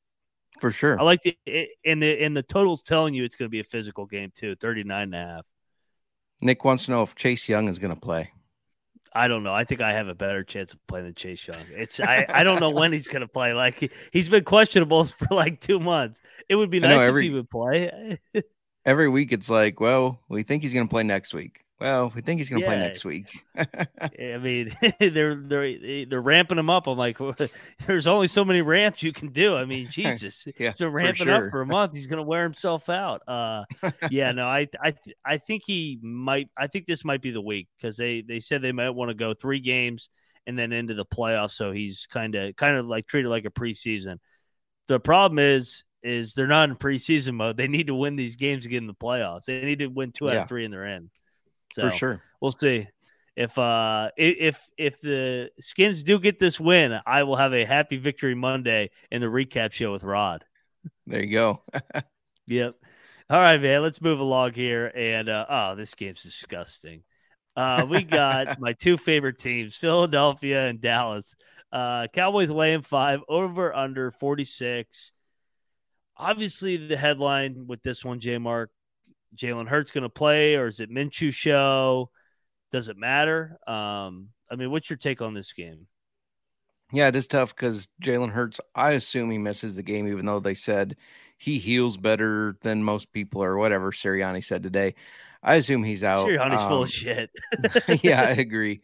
[0.60, 0.98] for sure.
[0.98, 1.36] I like the
[1.84, 4.56] and the and the total's telling you it's going to be a physical game too,
[4.56, 5.46] 39 and a half.
[6.40, 8.32] Nick wants to know if Chase Young is going to play.
[9.12, 9.52] I don't know.
[9.52, 11.62] I think I have a better chance of playing than Chase Young.
[11.70, 13.52] It's I, I don't know when he's going to play.
[13.52, 16.20] Like he, has been questionable for like two months.
[16.48, 18.18] It would be nice every, if he would play.
[18.84, 21.64] every week it's like, well, we think he's going to play next week.
[21.80, 22.74] Well, we think he's going to yeah.
[22.74, 23.44] play next week.
[23.56, 26.88] I mean, they're they're they're ramping him up.
[26.88, 27.36] I'm like, well,
[27.86, 29.54] there's only so many ramps you can do.
[29.54, 31.46] I mean, Jesus, yeah, so ramping sure.
[31.46, 33.22] up for a month, he's going to wear himself out.
[33.28, 33.64] Uh,
[34.10, 36.48] yeah, no, I I I think he might.
[36.56, 39.14] I think this might be the week because they they said they might want to
[39.14, 40.08] go three games
[40.48, 41.52] and then into the playoffs.
[41.52, 44.18] So he's kind of kind of like treated like a preseason.
[44.88, 47.56] The problem is is they're not in preseason mode.
[47.56, 49.44] They need to win these games to get in the playoffs.
[49.44, 50.30] They need to win two yeah.
[50.32, 51.10] out of three and they're in.
[51.72, 52.22] So For sure.
[52.40, 52.88] We'll see.
[53.36, 57.96] If uh if if the skins do get this win, I will have a happy
[57.96, 60.44] victory Monday in the recap show with Rod.
[61.06, 61.62] There you go.
[62.48, 62.74] yep.
[63.30, 63.82] All right, man.
[63.82, 64.86] Let's move along here.
[64.86, 67.02] And uh, oh, this game's disgusting.
[67.54, 71.34] Uh, we got my two favorite teams, Philadelphia and Dallas.
[71.70, 75.12] Uh, Cowboys laying five over under 46.
[76.16, 78.70] Obviously, the headline with this one, J Mark,
[79.36, 82.10] Jalen Hurts going to play, or is it Minshew show?
[82.70, 83.58] Does it matter?
[83.66, 85.86] Um, I mean, what's your take on this game?
[86.92, 88.60] Yeah, it is tough because Jalen Hurts.
[88.74, 90.96] I assume he misses the game, even though they said
[91.36, 94.94] he heals better than most people, or whatever Sirianni said today.
[95.42, 96.26] I assume he's out.
[96.26, 97.30] Sirianni's um, full of um, shit.
[98.02, 98.80] yeah, I agree.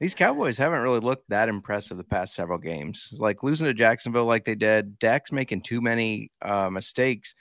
[0.00, 3.14] These Cowboys haven't really looked that impressive the past several games.
[3.16, 4.98] Like losing to Jacksonville, like they did.
[4.98, 7.34] Dak's making too many uh, mistakes.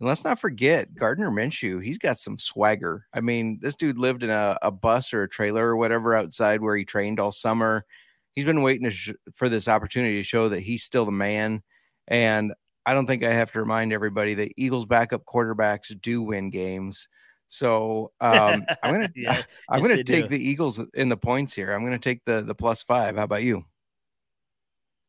[0.00, 1.84] And let's not forget Gardner Minshew.
[1.84, 3.06] He's got some swagger.
[3.14, 6.62] I mean, this dude lived in a, a bus or a trailer or whatever outside
[6.62, 7.84] where he trained all summer.
[8.32, 11.62] He's been waiting sh- for this opportunity to show that he's still the man.
[12.08, 12.54] And
[12.86, 17.08] I don't think I have to remind everybody that Eagles backup quarterbacks do win games.
[17.48, 20.28] So um, I'm gonna yeah, I'm gonna take do.
[20.28, 21.72] the Eagles in the points here.
[21.72, 23.16] I'm gonna take the the plus five.
[23.16, 23.62] How about you?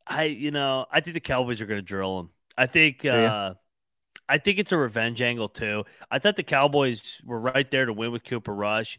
[0.05, 2.29] I you know I think the Cowboys are gonna drill them.
[2.57, 3.53] I think uh,
[4.31, 5.83] I think it's a revenge angle too.
[6.09, 8.97] I thought the Cowboys were right there to win with Cooper Rush,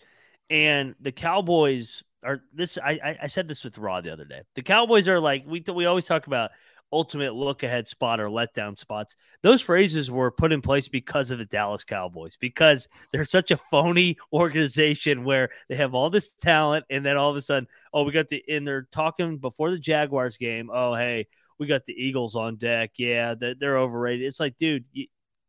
[0.50, 2.76] and the Cowboys are this.
[2.76, 4.42] I I said this with Raw the other day.
[4.54, 6.50] The Cowboys are like we we always talk about
[6.92, 9.16] ultimate look ahead spot or letdown spots.
[9.42, 13.56] Those phrases were put in place because of the Dallas Cowboys, because they're such a
[13.56, 18.02] phony organization where they have all this talent and then all of a sudden, oh,
[18.02, 20.70] we got the and they're talking before the Jaguars game.
[20.70, 21.26] Oh, hey,
[21.58, 22.90] we got the Eagles on deck.
[22.98, 24.26] Yeah, they're, overrated.
[24.26, 24.84] It's like, dude,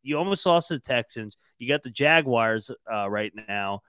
[0.04, 1.38] you almost lost to the Texans.
[1.58, 3.82] You got the Jaguars uh, right now.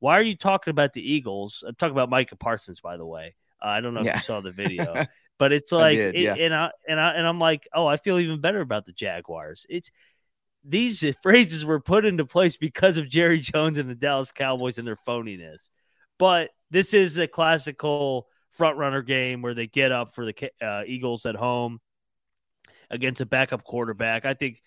[0.00, 1.64] Why are you talking about the Eagles?
[1.66, 3.34] I'm talking about Micah Parsons, by the way.
[3.62, 4.10] Uh, I don't know yeah.
[4.10, 5.04] if you saw the video,
[5.38, 6.34] but it's like, did, it, yeah.
[6.34, 9.66] and I and I and I'm like, oh, I feel even better about the Jaguars.
[9.68, 9.90] It's
[10.64, 14.86] these phrases were put into place because of Jerry Jones and the Dallas Cowboys and
[14.86, 15.70] their phoniness.
[16.18, 20.82] But this is a classical front runner game where they get up for the uh,
[20.86, 21.80] Eagles at home
[22.90, 24.24] against a backup quarterback.
[24.24, 24.60] I think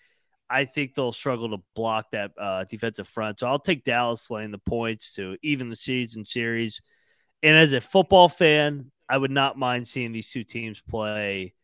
[0.52, 3.40] I think they'll struggle to block that uh, defensive front.
[3.40, 6.80] So I'll take Dallas laying the points to even the season series.
[7.42, 11.54] And as a football fan, I would not mind seeing these two teams play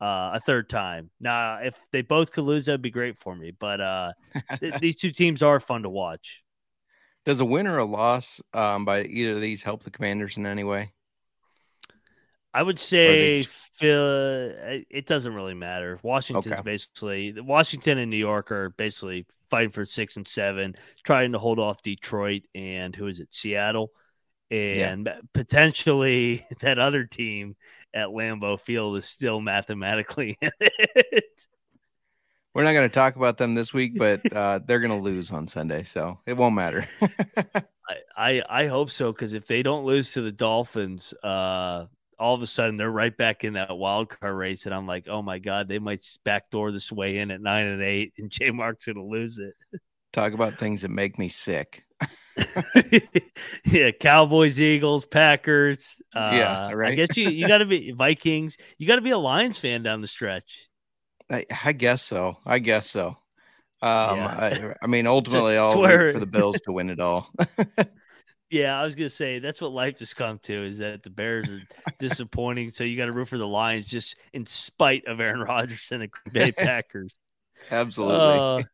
[0.00, 1.10] uh, a third time.
[1.20, 3.52] Now, if they both could lose, that'd be great for me.
[3.58, 4.12] But uh,
[4.60, 6.42] th- these two teams are fun to watch.
[7.26, 10.46] Does a win or a loss um, by either of these help the Commanders in
[10.46, 10.92] any way?
[12.54, 14.52] I would say Phil,
[14.90, 15.98] it doesn't really matter.
[16.02, 16.62] Washington's okay.
[16.62, 20.74] basically Washington and New York are basically fighting for six and seven,
[21.04, 23.92] trying to hold off Detroit and who is it, Seattle,
[24.50, 25.20] and yeah.
[25.34, 27.54] potentially that other team
[27.92, 30.38] at Lambeau Field is still mathematically
[32.54, 35.30] We're not going to talk about them this week, but uh, they're going to lose
[35.30, 36.88] on Sunday, so it won't matter.
[37.46, 37.62] I,
[38.16, 41.86] I, I hope so because if they don't lose to the Dolphins, uh,
[42.18, 45.08] all of a sudden they're right back in that wild card race, and I'm like,
[45.08, 48.50] oh my god, they might backdoor this way in at nine and eight, and J
[48.50, 49.54] Mark's gonna lose it.
[50.12, 51.84] Talk about things that make me sick.
[53.64, 56.00] yeah, Cowboys, Eagles, Packers.
[56.14, 56.92] Uh, yeah, right.
[56.92, 58.56] I guess you you got to be Vikings.
[58.78, 60.68] You got to be a Lions fan down the stretch.
[61.30, 62.38] I, I guess so.
[62.46, 63.08] I guess so.
[63.80, 64.74] Um, yeah.
[64.80, 67.30] I, I, mean, ultimately, I'll wait for the Bills to win it all.
[68.50, 71.48] Yeah, I was gonna say that's what life has come to is that the Bears
[71.48, 71.60] are
[71.98, 72.70] disappointing.
[72.70, 76.02] So you got to root for the Lions just in spite of Aaron Rodgers and
[76.02, 77.14] the Green Bay Packers.
[77.70, 78.64] Absolutely.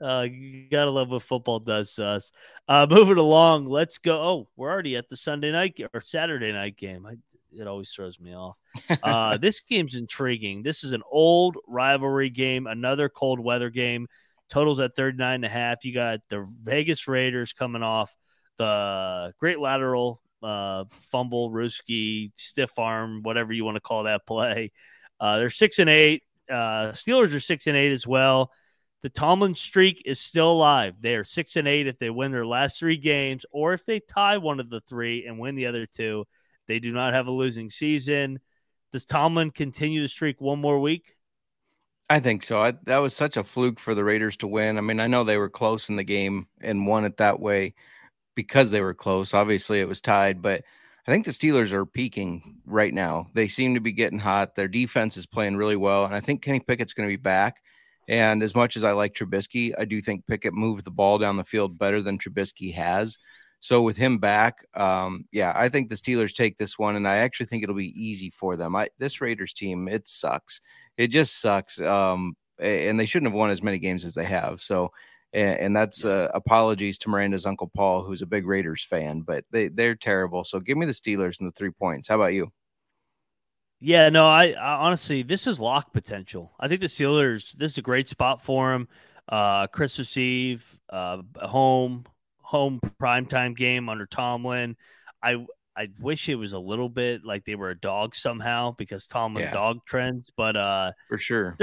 [0.00, 2.32] Uh, uh, you gotta love what football does to us.
[2.68, 4.20] Uh, moving along, let's go.
[4.20, 7.06] Oh, we're already at the Sunday night or Saturday night game.
[7.06, 7.14] I,
[7.54, 8.56] it always throws me off.
[9.02, 10.62] Uh, this game's intriguing.
[10.62, 14.08] This is an old rivalry game, another cold weather game.
[14.48, 15.84] Totals at 39 and a half.
[15.84, 18.14] You got the Vegas Raiders coming off
[18.58, 24.72] the great lateral uh, fumble, Ruski, stiff arm, whatever you want to call that play.
[25.20, 26.22] Uh, they're six and eight.
[26.50, 28.50] Uh, Steelers are six and eight as well.
[29.02, 30.94] The Tomlin streak is still alive.
[31.00, 34.00] They are six and eight if they win their last three games, or if they
[34.00, 36.24] tie one of the three and win the other two.
[36.68, 38.38] They do not have a losing season.
[38.92, 41.16] Does Tomlin continue the streak one more week?
[42.08, 42.62] I think so.
[42.62, 44.78] I, that was such a fluke for the Raiders to win.
[44.78, 47.74] I mean, I know they were close in the game and won it that way
[48.34, 49.34] because they were close.
[49.34, 50.62] Obviously, it was tied, but
[51.06, 53.28] I think the Steelers are peaking right now.
[53.34, 54.54] They seem to be getting hot.
[54.54, 57.62] Their defense is playing really well, and I think Kenny Pickett's going to be back.
[58.08, 61.36] And as much as I like Trubisky, I do think Pickett moved the ball down
[61.36, 63.18] the field better than Trubisky has.
[63.60, 67.18] So with him back, um, yeah, I think the Steelers take this one, and I
[67.18, 68.74] actually think it'll be easy for them.
[68.74, 70.60] I, this Raiders team, it sucks.
[70.96, 71.80] It just sucks.
[71.80, 74.60] Um, and they shouldn't have won as many games as they have.
[74.60, 74.92] So
[75.32, 79.44] and, and that's uh, apologies to Miranda's uncle Paul, who's a big Raiders fan, but
[79.50, 80.44] they they're terrible.
[80.44, 82.08] So give me the Steelers and the three points.
[82.08, 82.52] How about you?
[83.84, 86.52] Yeah, no, I, I, honestly, this is lock potential.
[86.60, 88.86] I think the Steelers, this is a great spot for them.
[89.28, 92.04] Uh, Christmas Eve, uh, home,
[92.38, 94.76] home primetime game under Tomlin.
[95.20, 95.46] I
[95.76, 99.44] I wish it was a little bit like they were a dog somehow because Tomlin
[99.44, 99.52] yeah.
[99.52, 101.56] dog trends, but uh, for sure,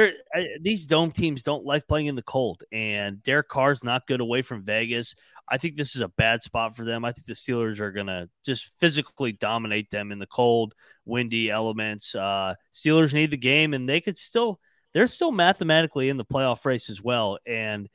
[0.62, 4.41] these dome teams don't like playing in the cold, and Derek Carr's not good away
[4.41, 5.14] from Vegas.
[5.47, 7.05] I think this is a bad spot for them.
[7.05, 10.74] I think the Steelers are gonna just physically dominate them in the cold,
[11.05, 12.16] windy elements.
[12.16, 14.60] Uh, Steelers need the game, and they could still
[14.93, 17.88] they're still mathematically in the playoff race as well, and.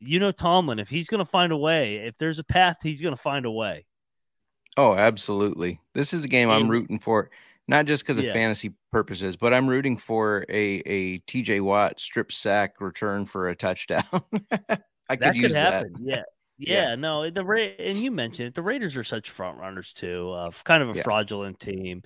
[0.00, 3.00] You know Tomlin, if he's going to find a way, if there's a path, he's
[3.00, 3.86] going to find a way.
[4.76, 5.80] Oh, absolutely.
[5.94, 7.30] This is a game I'm rooting for,
[7.68, 8.32] not just because of yeah.
[8.32, 13.56] fantasy purposes, but I'm rooting for a a TJ Watt strip sack return for a
[13.56, 14.04] touchdown.
[15.08, 15.92] I could that use happen.
[15.92, 16.02] that.
[16.02, 16.22] Yeah.
[16.56, 18.54] Yeah, yeah, no, the Ra- and you mentioned it.
[18.54, 20.30] The Raiders are such front runners too.
[20.30, 21.02] Uh, kind of a yeah.
[21.02, 22.04] fraudulent team.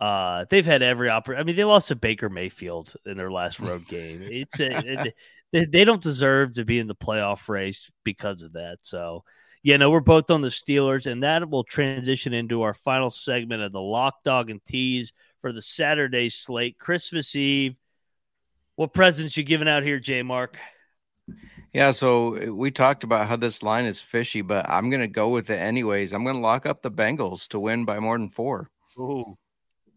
[0.00, 1.40] Uh, they've had every opportunity.
[1.40, 4.20] I mean, they lost to Baker Mayfield in their last road game.
[4.22, 5.12] It's a,
[5.52, 8.78] it, they don't deserve to be in the playoff race because of that.
[8.82, 9.22] So,
[9.64, 13.62] yeah, no, we're both on the Steelers, and that will transition into our final segment
[13.62, 17.74] of the Lock Dog and Tease for the Saturday slate, Christmas Eve.
[18.76, 20.58] What presents you giving out here, J Mark?
[21.72, 25.08] Yeah, so uh, we talked about how this line is fishy, but I'm going to
[25.08, 26.12] go with it anyways.
[26.12, 28.68] I'm going to lock up the Bengals to win by more than four.
[28.98, 29.34] Ooh,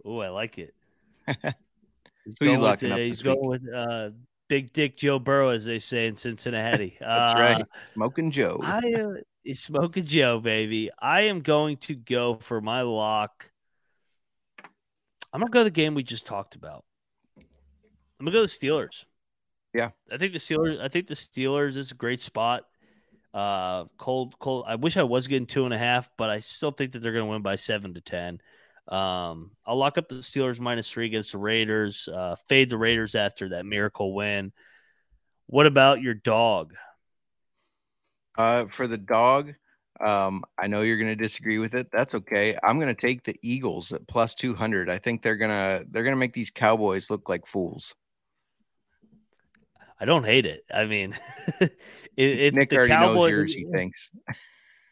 [0.08, 0.74] ooh, I like it.
[2.40, 3.00] Who locking with, up?
[3.00, 4.12] He's going with uh,
[4.48, 6.96] Big Dick Joe Burrow, as they say in Cincinnati.
[7.02, 8.62] That's uh, right, Smoking Joe.
[8.64, 8.82] I,
[9.52, 10.92] is Smoking Joe, baby.
[11.00, 13.50] I am going to go for my lock.
[15.34, 16.84] I'm gonna go the game we just talked about.
[17.38, 19.06] I'm gonna go the Steelers.
[19.74, 20.82] Yeah, I think the Steelers.
[20.82, 22.64] I think the Steelers is a great spot.
[23.34, 24.66] Uh, cold, cold.
[24.68, 27.14] I wish I was getting two and a half, but I still think that they're
[27.14, 28.42] gonna win by seven to ten.
[28.88, 32.10] Um, I'll lock up the Steelers minus three against the Raiders.
[32.12, 34.52] Uh, fade the Raiders after that miracle win.
[35.46, 36.74] What about your dog?
[38.38, 39.54] Uh, for the dog,
[40.00, 41.88] um, I know you're going to disagree with it.
[41.92, 42.58] That's okay.
[42.64, 44.90] I'm going to take the Eagles at plus 200.
[44.90, 47.96] I think they're going to they're going to make these Cowboys look like fools.
[50.00, 50.64] I don't hate it.
[50.72, 51.18] I mean,
[51.60, 51.72] it,
[52.18, 53.54] it, Nick already Cowboys, knows yours.
[53.56, 54.12] He thinks.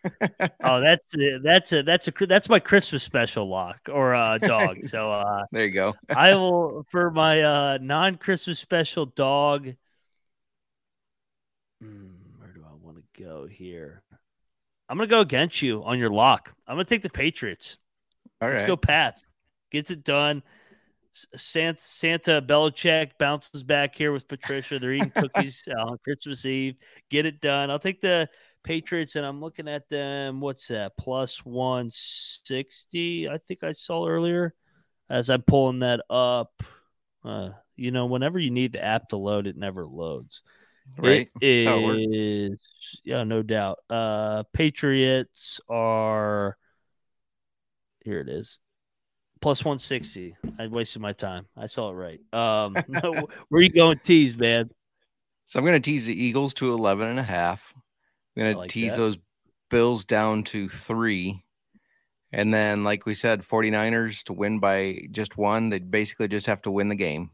[0.64, 4.84] oh, that's that's a that's a that's my Christmas special lock or uh, dog.
[4.86, 5.94] So uh, there you go.
[6.10, 9.76] I will for my uh, non Christmas special dog.
[11.80, 12.25] Hmm
[13.18, 14.04] go here.
[14.88, 16.54] I'm gonna go against you on your lock.
[16.68, 17.78] I'm gonna take the Patriots.
[18.42, 18.68] All Let's right.
[18.68, 19.24] go, Pats.
[19.72, 20.44] Gets it done.
[21.36, 24.80] Santa, Santa Belichick bounces back here with Patricia.
[24.80, 26.76] They're eating cookies on Christmas Eve.
[27.10, 27.72] Get it done.
[27.72, 28.28] I'll take the
[28.64, 30.42] Patriots, and I'm looking at them.
[30.42, 30.98] What's that?
[30.98, 34.54] Plus 160, I think I saw earlier
[35.10, 36.64] as I'm pulling that up.
[37.24, 40.42] Uh, you know, whenever you need the app to load, it never loads.
[40.98, 41.30] Right.
[41.42, 41.68] It
[42.12, 43.80] is, yeah, no doubt.
[43.90, 46.58] Uh, Patriots are
[48.04, 48.20] here.
[48.20, 48.60] It is
[49.42, 50.36] plus one sixty.
[50.58, 51.46] I wasted my time.
[51.56, 52.20] I saw it right.
[52.34, 52.74] Um,
[53.50, 54.70] where are you going, tease, man?
[55.46, 57.72] So I'm going to tease the Eagles to 11 and a half.
[58.36, 59.02] I'm going like to tease that.
[59.02, 59.18] those
[59.70, 61.44] Bills down to three.
[62.32, 65.70] And then, like we said, 49ers to win by just one.
[65.70, 67.30] They basically just have to win the game.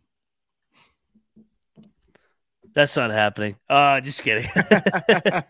[2.74, 3.57] That's not happening.
[3.69, 4.49] Uh, just kidding.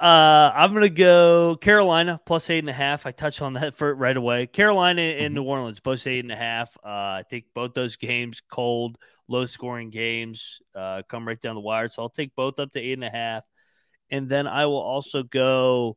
[0.00, 3.06] uh, I'm gonna go Carolina plus eight and a half.
[3.06, 4.46] I touched on that for right away.
[4.46, 5.34] Carolina and mm-hmm.
[5.34, 6.76] New Orleans both eight and a half.
[6.84, 11.60] Uh, I think both those games cold, low scoring games, uh, come right down the
[11.60, 11.88] wire.
[11.88, 13.44] So I'll take both up to eight and a half,
[14.10, 15.96] and then I will also go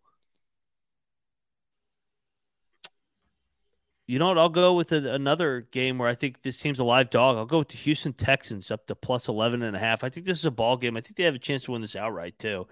[4.07, 4.37] You know what?
[4.37, 7.37] I'll go with a, another game where I think this team's a live dog.
[7.37, 10.03] I'll go with the Houston Texans up to plus 11 and a half.
[10.03, 10.95] I think this is a ball game.
[10.95, 12.67] I think they have a chance to win this outright too.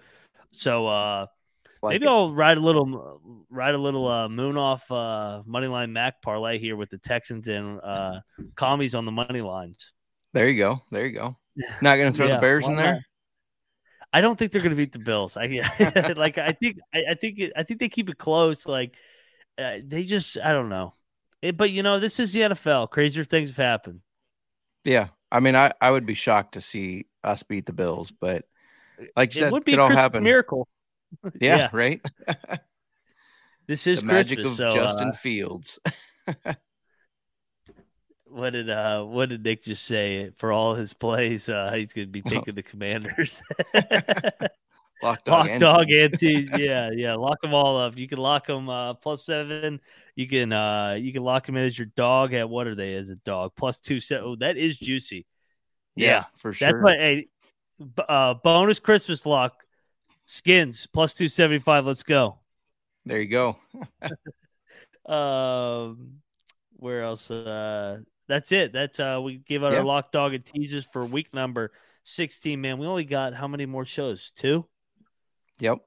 [0.52, 1.26] So uh,
[1.82, 2.10] like maybe it.
[2.10, 6.76] I'll ride a little ride a little uh, Munaf uh, money line Mac parlay here
[6.76, 8.20] with the Texans and uh,
[8.54, 9.92] commies on the money lines.
[10.32, 10.82] There you go.
[10.90, 11.36] There you go.
[11.82, 12.94] Not going to throw yeah, the Bears in there.
[12.94, 13.02] Not?
[14.12, 15.36] I don't think they're going to beat the Bills.
[15.36, 15.46] I
[16.16, 16.38] like.
[16.38, 16.78] I think.
[16.94, 17.38] I, I think.
[17.38, 18.66] It, I think they keep it close.
[18.66, 18.96] Like
[19.58, 20.38] uh, they just.
[20.42, 20.94] I don't know.
[21.46, 22.90] It, but you know, this is the NFL.
[22.90, 24.00] Crazier things have happened.
[24.84, 28.44] Yeah, I mean, I I would be shocked to see us beat the Bills, but
[29.16, 30.24] like you it said, would be it all happen.
[30.24, 30.68] Miracle.
[31.40, 31.68] Yeah, yeah.
[31.72, 32.00] right.
[33.68, 35.78] this is the magic of so, Justin uh, Fields.
[38.26, 41.48] what did uh what did Nick just say for all his plays?
[41.48, 43.40] Uh, he's going to be taking the Commanders.
[45.02, 46.48] Lock dog, lock dog antes.
[46.58, 47.14] yeah, yeah.
[47.14, 47.98] Lock them all up.
[47.98, 49.80] You can lock them uh, plus seven.
[50.14, 52.94] You can uh you can lock them in as your dog at what are they
[52.94, 54.22] as a dog plus two set.
[54.22, 55.26] Oh, that is juicy.
[55.94, 56.68] Yeah, yeah for sure.
[56.68, 57.28] That's my a
[58.08, 59.64] uh, bonus Christmas lock
[60.24, 61.84] skins plus two seventy five.
[61.84, 62.38] Let's go.
[63.04, 63.58] There you go.
[65.12, 66.20] um,
[66.76, 67.30] where else?
[67.30, 68.72] Uh, that's it.
[68.72, 71.72] That's uh, we gave out our lock dog and teases for week number
[72.04, 72.62] sixteen.
[72.62, 74.32] Man, we only got how many more shows?
[74.34, 74.66] Two.
[75.58, 75.78] Yep.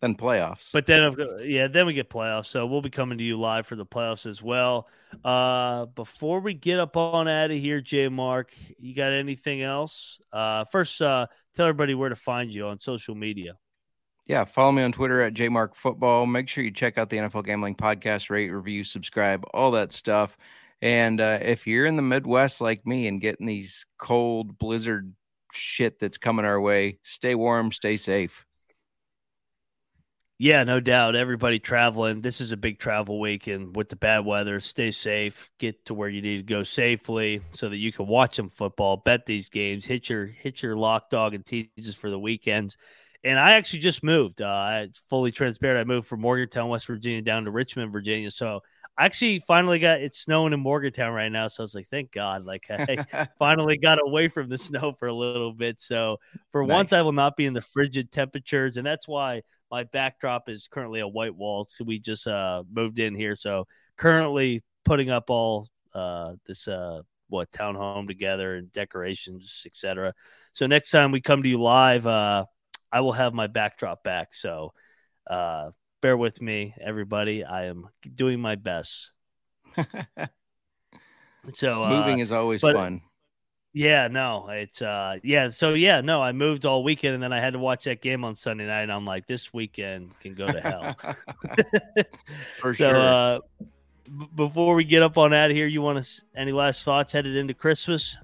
[0.00, 0.70] Then playoffs.
[0.72, 2.46] But then, yeah, then we get playoffs.
[2.46, 4.88] So we'll be coming to you live for the playoffs as well.
[5.24, 10.20] Uh, before we get up on out of here, J Mark, you got anything else?
[10.32, 13.56] Uh, first, uh, tell everybody where to find you on social media.
[14.26, 16.30] Yeah, follow me on Twitter at jmarkfootball.
[16.30, 20.36] Make sure you check out the NFL Gambling Podcast, rate, review, subscribe, all that stuff.
[20.80, 25.14] And uh, if you're in the Midwest like me and getting these cold blizzard
[25.56, 26.98] shit that's coming our way.
[27.02, 28.44] Stay warm, stay safe.
[30.38, 31.14] Yeah, no doubt.
[31.14, 32.20] Everybody traveling.
[32.20, 35.48] This is a big travel week, and with the bad weather, stay safe.
[35.60, 38.96] Get to where you need to go safely, so that you can watch some football,
[38.96, 42.76] bet these games, hit your hit your lock dog and teases for the weekends.
[43.22, 44.42] And I actually just moved.
[44.42, 45.80] Uh, I fully transparent.
[45.80, 48.30] I moved from Morgantown, West Virginia, down to Richmond, Virginia.
[48.30, 48.60] So
[48.96, 51.48] I actually finally got it's snowing in Morgantown right now.
[51.48, 52.44] So I was like, thank God.
[52.44, 55.80] Like I finally got away from the snow for a little bit.
[55.80, 56.18] So
[56.52, 56.74] for nice.
[56.74, 58.76] once I will not be in the frigid temperatures.
[58.76, 61.66] And that's why my backdrop is currently a white wall.
[61.68, 63.34] So we just uh moved in here.
[63.34, 63.66] So
[63.96, 70.14] currently putting up all uh this uh what townhome together and decorations, etc.
[70.52, 72.44] So next time we come to you live, uh
[72.92, 74.32] I will have my backdrop back.
[74.34, 74.72] So
[75.28, 75.70] uh
[76.04, 77.42] bear with me, everybody.
[77.42, 79.12] I am doing my best.
[81.54, 83.00] so uh, moving is always but, fun.
[83.72, 87.40] Yeah, no, it's uh yeah, so yeah, no, I moved all weekend and then I
[87.40, 90.46] had to watch that game on Sunday night and I'm like this weekend can go
[90.46, 90.94] to hell.
[92.58, 93.00] For so, sure.
[93.00, 93.38] Uh
[94.06, 97.14] b- before we get up on out of here, you want to any last thoughts
[97.14, 98.18] headed into Christmas?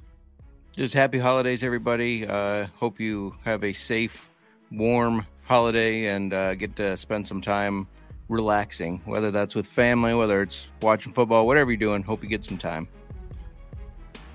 [0.77, 2.27] Just happy holidays everybody.
[2.27, 4.29] Uh hope you have a safe,
[4.71, 7.89] warm holiday and uh, get to spend some time
[8.29, 12.05] relaxing, whether that's with family, whether it's watching football, whatever you're doing.
[12.05, 12.87] Hope you get some time.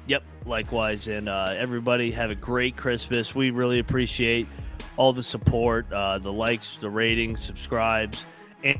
[0.07, 1.07] Yep, likewise.
[1.07, 3.34] And uh, everybody have a great Christmas.
[3.34, 4.45] We really appreciate
[4.97, 8.26] all the support, uh, the likes, the ratings, subscribes.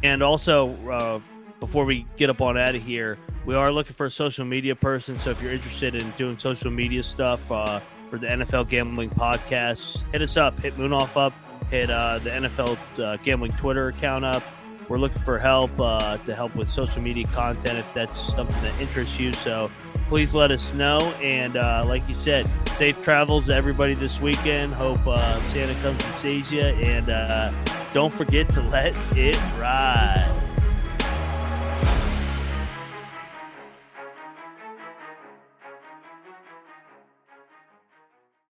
[0.04, 1.20] And, also, uh,
[1.62, 4.76] before we get up on out of here, we are looking for a social media
[4.76, 5.18] person.
[5.22, 7.80] So if you're interested in doing social media stuff uh,
[8.10, 11.34] for the NFL Gambling Podcast, hit us up, hit Munaf up
[11.70, 14.44] hit uh, the NFL uh, gambling Twitter account up.
[14.88, 18.80] We're looking for help uh, to help with social media content if that's something that
[18.80, 19.34] interests you.
[19.34, 19.72] So
[20.08, 21.00] please let us know.
[21.22, 24.74] And uh, like you said, safe travels to everybody this weekend.
[24.74, 26.62] Hope uh, Santa comes and sees you.
[26.62, 27.52] And uh,
[27.94, 30.45] don't forget to let it ride.